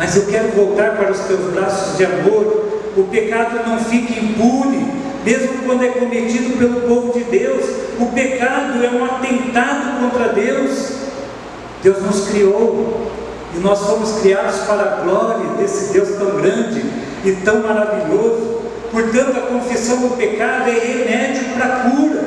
mas 0.00 0.16
eu 0.16 0.24
quero 0.24 0.48
voltar 0.52 0.96
para 0.96 1.12
os 1.12 1.18
teus 1.20 1.52
braços 1.52 1.98
de 1.98 2.06
amor. 2.06 2.70
O 2.96 3.04
pecado 3.04 3.68
não 3.68 3.78
fica 3.78 4.18
impune, 4.18 4.90
mesmo 5.22 5.58
quando 5.66 5.84
é 5.84 5.88
cometido 5.88 6.56
pelo 6.56 6.80
povo 6.88 7.12
de 7.12 7.22
Deus. 7.24 7.66
O 7.98 8.06
pecado 8.06 8.82
é 8.82 8.88
um 8.88 9.04
atentado 9.04 10.00
contra 10.00 10.32
Deus. 10.32 10.92
Deus 11.82 12.02
nos 12.02 12.28
criou, 12.28 13.10
e 13.54 13.58
nós 13.58 13.78
fomos 13.80 14.22
criados 14.22 14.60
para 14.60 14.82
a 14.82 14.96
glória 15.02 15.50
desse 15.58 15.92
Deus 15.92 16.16
tão 16.16 16.40
grande 16.40 16.82
e 17.22 17.32
tão 17.44 17.60
maravilhoso. 17.60 18.58
Portanto, 18.90 19.36
a 19.36 19.52
confissão 19.52 19.98
do 19.98 20.16
pecado 20.16 20.70
é 20.70 20.78
remédio 20.78 21.44
para 21.58 21.66
a 21.66 21.90
cura. 21.90 22.26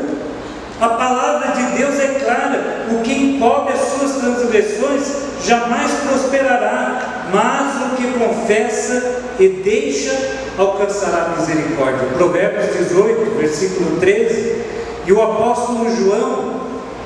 A 0.80 0.90
palavra 0.90 1.54
de 1.54 1.76
Deus 1.76 2.00
é 2.00 2.20
clara: 2.24 2.86
o 2.92 3.02
que 3.02 3.14
encobre 3.14 3.74
as 3.74 3.80
suas 3.80 4.12
transgressões 4.18 5.24
jamais 5.44 5.92
prosperará, 6.08 7.13
mas 7.34 7.92
o 7.92 7.96
que 7.96 8.20
confessa 8.20 9.22
e 9.40 9.48
deixa 9.50 10.16
alcançará 10.58 11.36
misericórdia. 11.38 12.08
Provérbios 12.16 12.78
18, 12.78 13.38
versículo 13.38 14.00
13. 14.00 14.62
E 15.06 15.12
o 15.12 15.22
apóstolo 15.22 15.94
João 15.96 16.64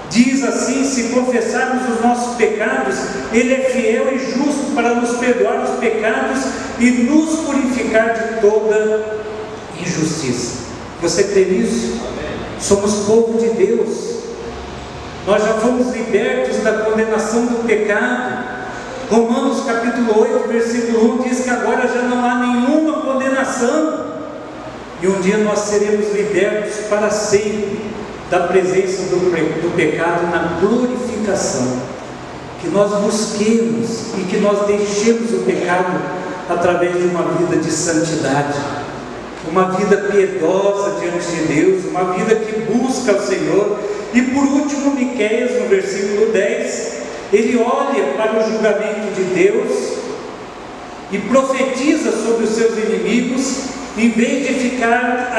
Diz 0.09 0.41
assim: 0.43 0.85
se 0.85 1.09
confessarmos 1.09 1.95
os 1.95 2.01
nossos 2.01 2.35
pecados, 2.35 2.95
Ele 3.33 3.53
é 3.53 3.59
fiel 3.69 4.13
e 4.13 4.19
justo 4.19 4.73
para 4.73 4.95
nos 4.95 5.17
perdoar 5.17 5.63
os 5.63 5.79
pecados 5.79 6.43
e 6.79 6.91
nos 6.91 7.39
purificar 7.41 8.13
de 8.13 8.41
toda 8.41 9.17
injustiça. 9.79 10.67
Você 11.01 11.25
crê 11.25 11.45
nisso? 11.45 11.99
Somos 12.59 13.05
povo 13.05 13.37
de 13.37 13.49
Deus. 13.49 14.17
Nós 15.25 15.43
já 15.43 15.53
fomos 15.55 15.93
libertos 15.93 16.57
da 16.63 16.71
condenação 16.85 17.45
do 17.45 17.67
pecado. 17.67 18.46
Romanos 19.09 19.63
capítulo 19.65 20.19
8, 20.19 20.49
versículo 20.49 21.21
1 21.21 21.29
diz 21.29 21.39
que 21.41 21.49
agora 21.49 21.87
já 21.87 22.01
não 22.01 22.25
há 22.25 22.35
nenhuma 22.35 23.01
condenação. 23.01 24.05
E 25.01 25.07
um 25.07 25.21
dia 25.21 25.37
nós 25.37 25.59
seremos 25.59 26.13
libertos 26.13 26.87
para 26.89 27.09
sempre 27.09 27.79
da 28.29 28.41
presença 28.41 29.03
do, 29.03 29.31
do 29.61 29.75
pecado 29.77 30.27
na 30.29 30.59
glorificação. 30.59 31.79
Que 32.59 32.67
nós 32.67 32.91
busquemos 32.99 34.07
e 34.17 34.25
que 34.29 34.37
nós 34.37 34.67
deixemos 34.67 35.31
o 35.31 35.45
pecado 35.45 36.01
através 36.49 36.97
de 36.97 37.07
uma 37.07 37.23
vida 37.33 37.55
de 37.55 37.71
santidade, 37.71 38.59
uma 39.49 39.71
vida 39.71 39.95
piedosa 40.11 40.99
diante 40.99 41.27
de 41.27 41.53
Deus, 41.53 41.85
uma 41.85 42.13
vida 42.13 42.35
que 42.35 42.59
busca 42.73 43.13
o 43.13 43.21
Senhor. 43.21 43.79
E 44.13 44.21
por 44.21 44.43
último, 44.43 44.95
Miqueias, 44.95 45.61
no 45.61 45.69
versículo 45.69 46.33
10, 46.33 46.96
ele 47.31 47.57
olha 47.57 48.13
para 48.15 48.39
o 48.39 48.51
julgamento 48.51 49.13
de 49.13 49.23
Deus 49.23 49.97
e 51.11 51.17
profetiza 51.19 52.11
sobre 52.11 52.45
os 52.45 52.51
seus 52.51 52.77
inimigos 52.77 53.63
em 53.97 54.09
vez 54.11 54.47
de 54.47 54.53
ficar 54.53 55.33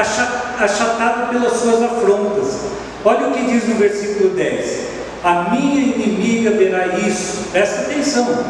achatado 0.59 1.29
pelas 1.29 1.53
suas 1.53 1.81
afrontas. 1.81 2.59
Olha 3.05 3.27
o 3.27 3.31
que 3.31 3.43
diz 3.45 3.67
no 3.67 3.75
versículo 3.75 4.29
10: 4.31 4.79
A 5.23 5.49
minha 5.51 5.81
inimiga 5.81 6.51
verá 6.51 6.97
isso, 6.97 7.47
presta 7.51 7.81
atenção, 7.81 8.45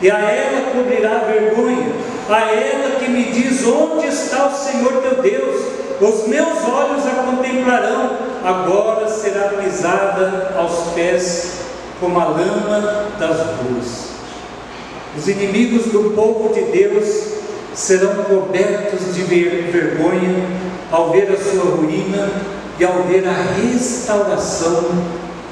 e 0.00 0.10
a 0.10 0.18
ela 0.18 0.70
cobrirá 0.72 1.16
a 1.16 1.24
vergonha, 1.24 1.92
a 2.28 2.40
ela 2.52 2.96
que 3.00 3.10
me 3.10 3.24
diz: 3.24 3.66
Onde 3.66 4.06
está 4.06 4.46
o 4.46 4.54
Senhor 4.54 5.02
teu 5.02 5.22
Deus? 5.22 5.62
Os 6.00 6.26
meus 6.26 6.64
olhos 6.64 7.06
a 7.06 7.22
contemplarão, 7.24 8.16
agora 8.44 9.08
será 9.08 9.50
pisada 9.50 10.52
aos 10.56 10.92
pés 10.94 11.71
como 12.02 12.18
a 12.18 12.24
lama 12.24 13.12
das 13.16 13.36
ruas. 13.60 14.08
Os 15.16 15.28
inimigos 15.28 15.84
do 15.92 16.10
povo 16.16 16.52
de 16.52 16.62
Deus 16.62 17.28
serão 17.74 18.24
cobertos 18.24 19.14
de 19.14 19.22
vergonha 19.22 20.44
ao 20.90 21.12
ver 21.12 21.30
a 21.30 21.36
sua 21.36 21.76
ruína 21.76 22.28
e 22.78 22.84
ao 22.84 23.04
ver 23.04 23.24
a 23.24 23.32
restauração 23.32 24.84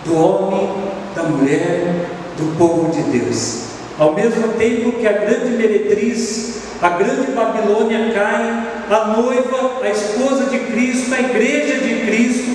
do 0.05 0.17
homem, 0.17 0.71
da 1.15 1.23
mulher, 1.23 2.09
do 2.37 2.59
povo 2.59 2.91
de 2.91 3.03
Deus. 3.17 3.67
Ao 3.97 4.13
mesmo 4.15 4.49
tempo 4.55 4.93
que 4.93 5.07
a 5.07 5.13
grande 5.13 5.51
meretriz, 5.51 6.63
a 6.83 6.89
grande 6.89 7.31
Babilônia 7.31 8.11
cai, 8.13 8.67
a 8.91 9.17
noiva, 9.17 9.83
a 9.83 9.89
esposa 9.89 10.47
de 10.47 10.59
Cristo, 10.59 11.15
a 11.15 11.21
igreja 11.21 11.79
de 11.79 12.07
Cristo 12.07 12.51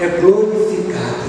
é 0.00 0.08
glorificada. 0.20 1.26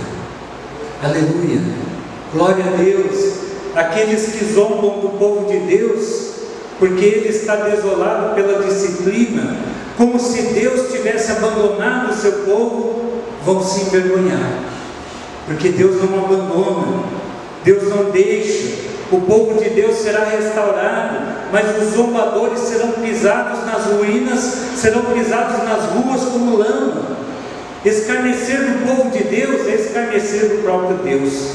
Aleluia! 1.03 1.87
Glória 2.33 2.65
a 2.65 2.75
Deus! 2.75 3.33
Aqueles 3.75 4.33
que 4.33 4.45
zombam 4.53 4.99
do 4.99 5.17
povo 5.17 5.49
de 5.49 5.59
Deus, 5.59 6.31
porque 6.79 7.05
ele 7.05 7.29
está 7.29 7.55
desolado 7.55 8.35
pela 8.35 8.63
disciplina, 8.63 9.55
como 9.97 10.19
se 10.19 10.41
Deus 10.53 10.91
tivesse 10.91 11.31
abandonado 11.31 12.11
o 12.11 12.15
seu 12.15 12.31
povo, 12.43 13.21
vão 13.45 13.63
se 13.63 13.81
envergonhar, 13.81 14.59
porque 15.45 15.69
Deus 15.69 16.01
não 16.01 16.25
abandona, 16.25 17.03
Deus 17.63 17.83
não 17.89 18.11
deixa, 18.11 18.87
o 19.11 19.21
povo 19.21 19.63
de 19.63 19.69
Deus 19.69 19.95
será 19.95 20.25
restaurado, 20.25 21.19
mas 21.51 21.81
os 21.81 21.93
zombadores 21.95 22.59
serão 22.59 22.91
pisados 22.91 23.65
nas 23.65 23.85
ruínas, 23.85 24.41
serão 24.75 25.01
pisados 25.05 25.63
nas 25.63 25.85
ruas 25.91 26.21
como 26.25 26.57
lama. 26.57 27.17
Escarnecer 27.85 28.59
do 28.59 28.85
povo 28.85 29.11
de 29.11 29.23
Deus 29.23 29.65
é 29.67 29.75
escarnecer 29.75 30.49
do 30.49 30.63
próprio 30.63 30.97
Deus, 30.97 31.53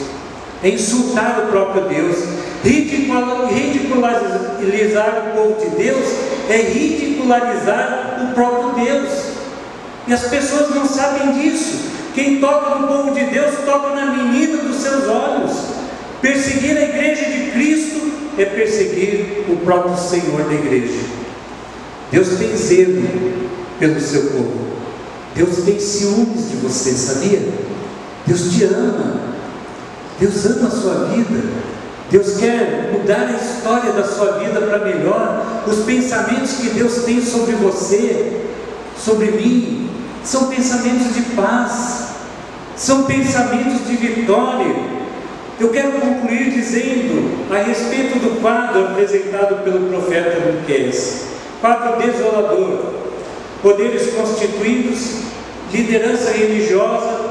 é 0.62 0.68
insultar 0.68 1.44
o 1.44 1.48
próprio 1.51 1.88
Deus, 1.88 2.16
ridicularizar 2.64 5.27
o 5.27 5.31
povo 5.37 5.61
de 5.61 5.70
Deus 5.83 6.07
é 6.48 6.57
ridicularizar 6.57 8.22
o 8.22 8.35
próprio 8.35 8.85
Deus. 8.85 9.11
E 10.07 10.12
as 10.12 10.22
pessoas 10.22 10.75
não 10.75 10.87
sabem 10.87 11.33
disso. 11.33 11.92
Quem 12.14 12.40
toca 12.40 12.79
no 12.79 12.88
povo 12.88 13.14
de 13.14 13.25
Deus 13.25 13.55
toca 13.64 13.94
na 13.94 14.07
menina 14.07 14.59
dos 14.59 14.77
seus 14.77 15.09
olhos. 15.09 15.53
Perseguir 16.20 16.77
a 16.77 16.83
igreja 16.83 17.25
de 17.25 17.51
Cristo 17.53 18.12
é 18.38 18.44
perseguir 18.44 19.44
o 19.48 19.57
próprio 19.64 19.96
Senhor 19.96 20.44
da 20.44 20.55
igreja. 20.55 21.01
Deus 22.11 22.29
tem 22.38 22.57
zelo 22.57 23.03
pelo 23.79 24.01
seu 24.01 24.25
povo. 24.25 24.72
Deus 25.35 25.64
tem 25.64 25.81
ciúmes 25.81 26.51
de 26.51 26.57
você, 26.57 26.92
sabia? 26.92 27.40
Deus 28.27 28.53
te 28.53 28.64
ama. 28.64 29.32
Deus 30.22 30.46
ama 30.46 30.68
a 30.68 30.70
sua 30.70 30.94
vida. 31.06 31.42
Deus 32.08 32.37
quer 32.37 32.90
mudar 32.92 33.26
a 33.26 33.32
história 33.32 33.92
da 33.92 34.04
sua 34.04 34.38
vida 34.38 34.61
para 34.61 34.78
melhor. 34.78 35.64
Os 35.66 35.78
pensamentos 35.80 36.58
que 36.58 36.70
Deus 36.70 37.02
tem 37.04 37.20
sobre 37.20 37.56
você, 37.56 38.40
sobre 38.96 39.32
mim, 39.32 39.90
são 40.22 40.46
pensamentos 40.46 41.12
de 41.12 41.22
paz, 41.35 42.11
são 42.76 43.02
pensamentos 43.02 43.85
de 43.85 43.96
vitória. 43.96 44.76
Eu 45.58 45.70
quero 45.70 45.90
concluir 45.90 46.52
dizendo 46.52 47.52
a 47.52 47.58
respeito 47.61 48.20
do 48.20 48.40
quadro 48.40 48.85
apresentado 48.85 49.64
pelo 49.64 49.88
profeta 49.88 50.38
Miqueias. 50.52 51.24
Quadro 51.61 52.00
desolador. 52.00 52.78
Poderes 53.61 54.14
constituídos, 54.14 55.22
liderança 55.72 56.30
religiosa, 56.30 57.21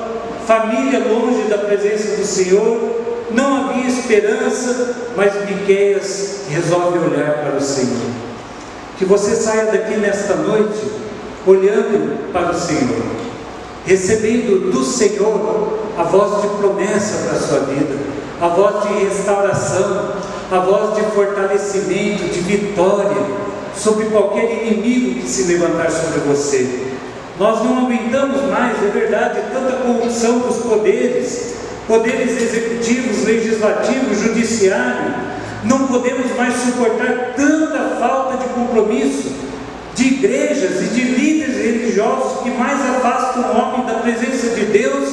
família 0.46 1.00
longe 1.00 1.44
da 1.50 1.58
presença 1.58 2.18
do 2.18 2.26
Senhor, 2.26 3.02
não 3.32 3.70
havia 3.70 3.88
esperança, 3.88 4.96
mas 5.16 5.34
Miqueias 5.50 6.42
resolve 6.50 7.00
olhar 7.00 7.46
para 7.46 7.58
o 7.58 7.62
Senhor. 7.62 8.12
Que 8.98 9.06
você 9.06 9.36
saia 9.36 9.66
daqui 9.66 9.96
nesta 9.96 10.36
noite 10.36 10.80
olhando 11.48 12.32
para 12.32 12.52
o 12.52 12.54
Senhor, 12.54 13.04
recebendo 13.86 14.72
do 14.72 14.84
Senhor 14.84 15.80
a 15.98 16.04
voz 16.04 16.42
de 16.42 16.48
promessa 16.58 17.28
para 17.28 17.38
a 17.38 17.42
sua 17.42 17.60
vida 17.62 18.22
a 18.42 18.48
voz 18.48 18.88
de 18.88 19.06
restauração, 19.06 20.16
a 20.52 20.60
voz 20.60 20.96
de 20.96 21.04
fortalecimento, 21.12 22.24
de 22.24 22.40
vitória 22.40 23.24
sobre 23.78 24.06
qualquer 24.06 24.66
inimigo 24.66 25.22
que 25.22 25.28
se 25.28 25.44
levantar 25.44 25.92
sobre 25.92 26.22
você. 26.22 26.88
Nós 27.42 27.64
não 27.64 27.88
aguentamos 27.88 28.44
mais, 28.52 28.78
é 28.84 28.90
verdade, 28.90 29.40
tanta 29.52 29.78
corrupção 29.78 30.38
dos 30.42 30.58
poderes, 30.58 31.56
poderes 31.88 32.40
executivos, 32.40 33.24
legislativos, 33.26 34.20
judiciário. 34.20 35.12
Não 35.64 35.88
podemos 35.88 36.36
mais 36.38 36.54
suportar 36.54 37.34
tanta 37.36 37.96
falta 38.00 38.38
de 38.38 38.54
compromisso 38.54 39.32
de 39.96 40.04
igrejas 40.04 40.84
e 40.84 40.94
de 40.94 41.02
líderes 41.02 41.56
religiosos 41.56 42.44
que 42.44 42.52
mais 42.52 42.80
afastam 42.80 43.42
o 43.42 43.58
homem 43.58 43.88
da 43.88 43.96
presença 43.96 44.50
de 44.50 44.66
Deus 44.66 45.10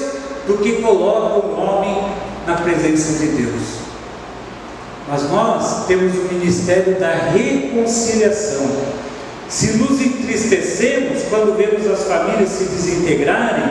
do 0.47 0.59
que 0.59 0.83
colocam 0.83 1.49
o 1.49 1.59
homem 1.59 2.13
na 2.47 2.57
presença 2.57 3.21
de 3.21 3.29
Deus. 3.43 3.63
Mas 5.09 5.31
nós 5.31 5.87
temos 5.87 6.15
o 6.15 6.35
ministério 6.35 7.01
da 7.01 7.11
reconciliação. 7.11 9.08
Se 9.49 9.79
nos 9.79 10.01
entristecemos 10.01 11.23
quando 11.31 11.57
vemos 11.57 11.91
as 11.91 12.05
famílias 12.05 12.51
se 12.51 12.65
desintegrarem 12.65 13.65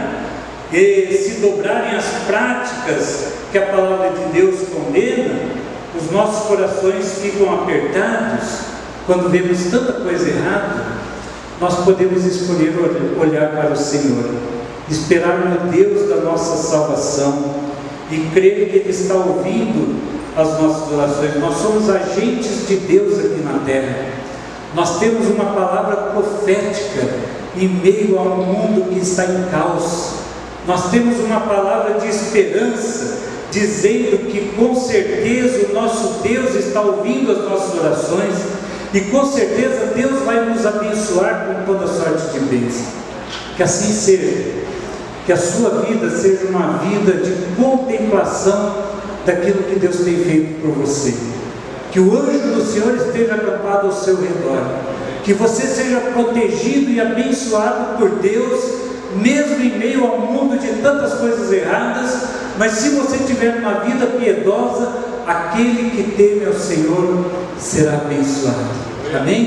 e 0.74 1.14
se 1.24 1.40
dobrarem 1.42 1.96
as 1.96 2.06
práticas 2.26 3.28
que 3.52 3.58
a 3.58 3.68
palavra 3.68 4.10
de 4.10 4.34
Deus 4.34 4.62
condena, 4.74 5.36
os 5.96 6.12
nossos 6.12 6.48
corações 6.48 7.20
ficam 7.22 7.54
apertados 7.54 8.78
quando 9.08 9.30
vemos 9.30 9.64
tanta 9.72 9.94
coisa 9.94 10.30
errada, 10.30 10.86
nós 11.62 11.86
podemos 11.86 12.26
escolher 12.26 12.76
olhar 13.18 13.52
para 13.52 13.72
o 13.72 13.76
Senhor, 13.78 14.26
esperar 14.90 15.38
no 15.38 15.72
Deus 15.72 16.10
da 16.10 16.18
nossa 16.18 16.58
salvação 16.58 17.56
e 18.12 18.18
crer 18.34 18.70
que 18.70 18.78
Ele 18.80 18.90
está 18.90 19.14
ouvindo 19.14 19.96
as 20.36 20.62
nossas 20.62 20.92
orações. 20.92 21.40
Nós 21.40 21.56
somos 21.56 21.90
agentes 21.90 22.68
de 22.68 22.76
Deus 22.76 23.18
aqui 23.18 23.42
na 23.46 23.60
terra. 23.66 24.27
Nós 24.78 25.00
temos 25.00 25.26
uma 25.26 25.46
palavra 25.46 25.96
profética 26.12 27.10
em 27.56 27.68
meio 27.68 28.20
a 28.20 28.22
um 28.22 28.46
mundo 28.46 28.94
que 28.94 29.00
está 29.00 29.26
em 29.26 29.50
caos. 29.50 30.18
Nós 30.68 30.92
temos 30.92 31.18
uma 31.18 31.40
palavra 31.40 32.00
de 32.00 32.08
esperança, 32.08 33.18
dizendo 33.50 34.30
que 34.30 34.54
com 34.56 34.76
certeza 34.76 35.70
o 35.72 35.74
nosso 35.74 36.22
Deus 36.22 36.54
está 36.54 36.82
ouvindo 36.82 37.32
as 37.32 37.40
nossas 37.50 37.74
orações 37.74 38.36
e 38.94 39.02
com 39.02 39.26
certeza 39.26 39.94
Deus 39.96 40.22
vai 40.22 40.46
nos 40.46 40.64
abençoar 40.64 41.48
com 41.48 41.74
toda 41.74 41.88
sorte 41.88 42.34
de 42.34 42.40
bênção. 42.42 42.86
Que 43.56 43.64
assim 43.64 43.92
seja 43.92 44.46
que 45.26 45.34
a 45.34 45.38
sua 45.38 45.72
vida 45.82 46.08
seja 46.12 46.50
uma 46.50 46.78
vida 46.78 47.14
de 47.14 47.34
contemplação 47.60 48.76
daquilo 49.26 49.64
que 49.64 49.80
Deus 49.80 49.98
tem 50.02 50.24
feito 50.24 50.62
por 50.62 50.74
você. 50.74 51.16
Que 51.98 52.02
o 52.02 52.16
anjo 52.16 52.54
do 52.54 52.64
Senhor 52.64 52.96
esteja 52.96 53.34
acampado 53.34 53.88
ao 53.88 53.92
seu 53.92 54.18
redor. 54.18 54.62
Que 55.24 55.34
você 55.34 55.66
seja 55.66 56.00
protegido 56.14 56.92
e 56.92 57.02
abençoado 57.02 57.98
por 57.98 58.20
Deus, 58.20 58.66
mesmo 59.16 59.56
em 59.56 59.80
meio 59.80 60.06
ao 60.06 60.20
mundo 60.20 60.60
de 60.60 60.80
tantas 60.80 61.16
coisas 61.16 61.52
erradas. 61.52 62.22
Mas 62.60 62.74
se 62.74 62.90
você 62.90 63.18
tiver 63.26 63.56
uma 63.56 63.80
vida 63.80 64.06
piedosa, 64.06 64.94
aquele 65.26 65.90
que 65.90 66.16
teme 66.16 66.46
ao 66.46 66.54
Senhor 66.54 67.26
será 67.58 67.94
abençoado. 67.94 68.70
Amém? 69.20 69.47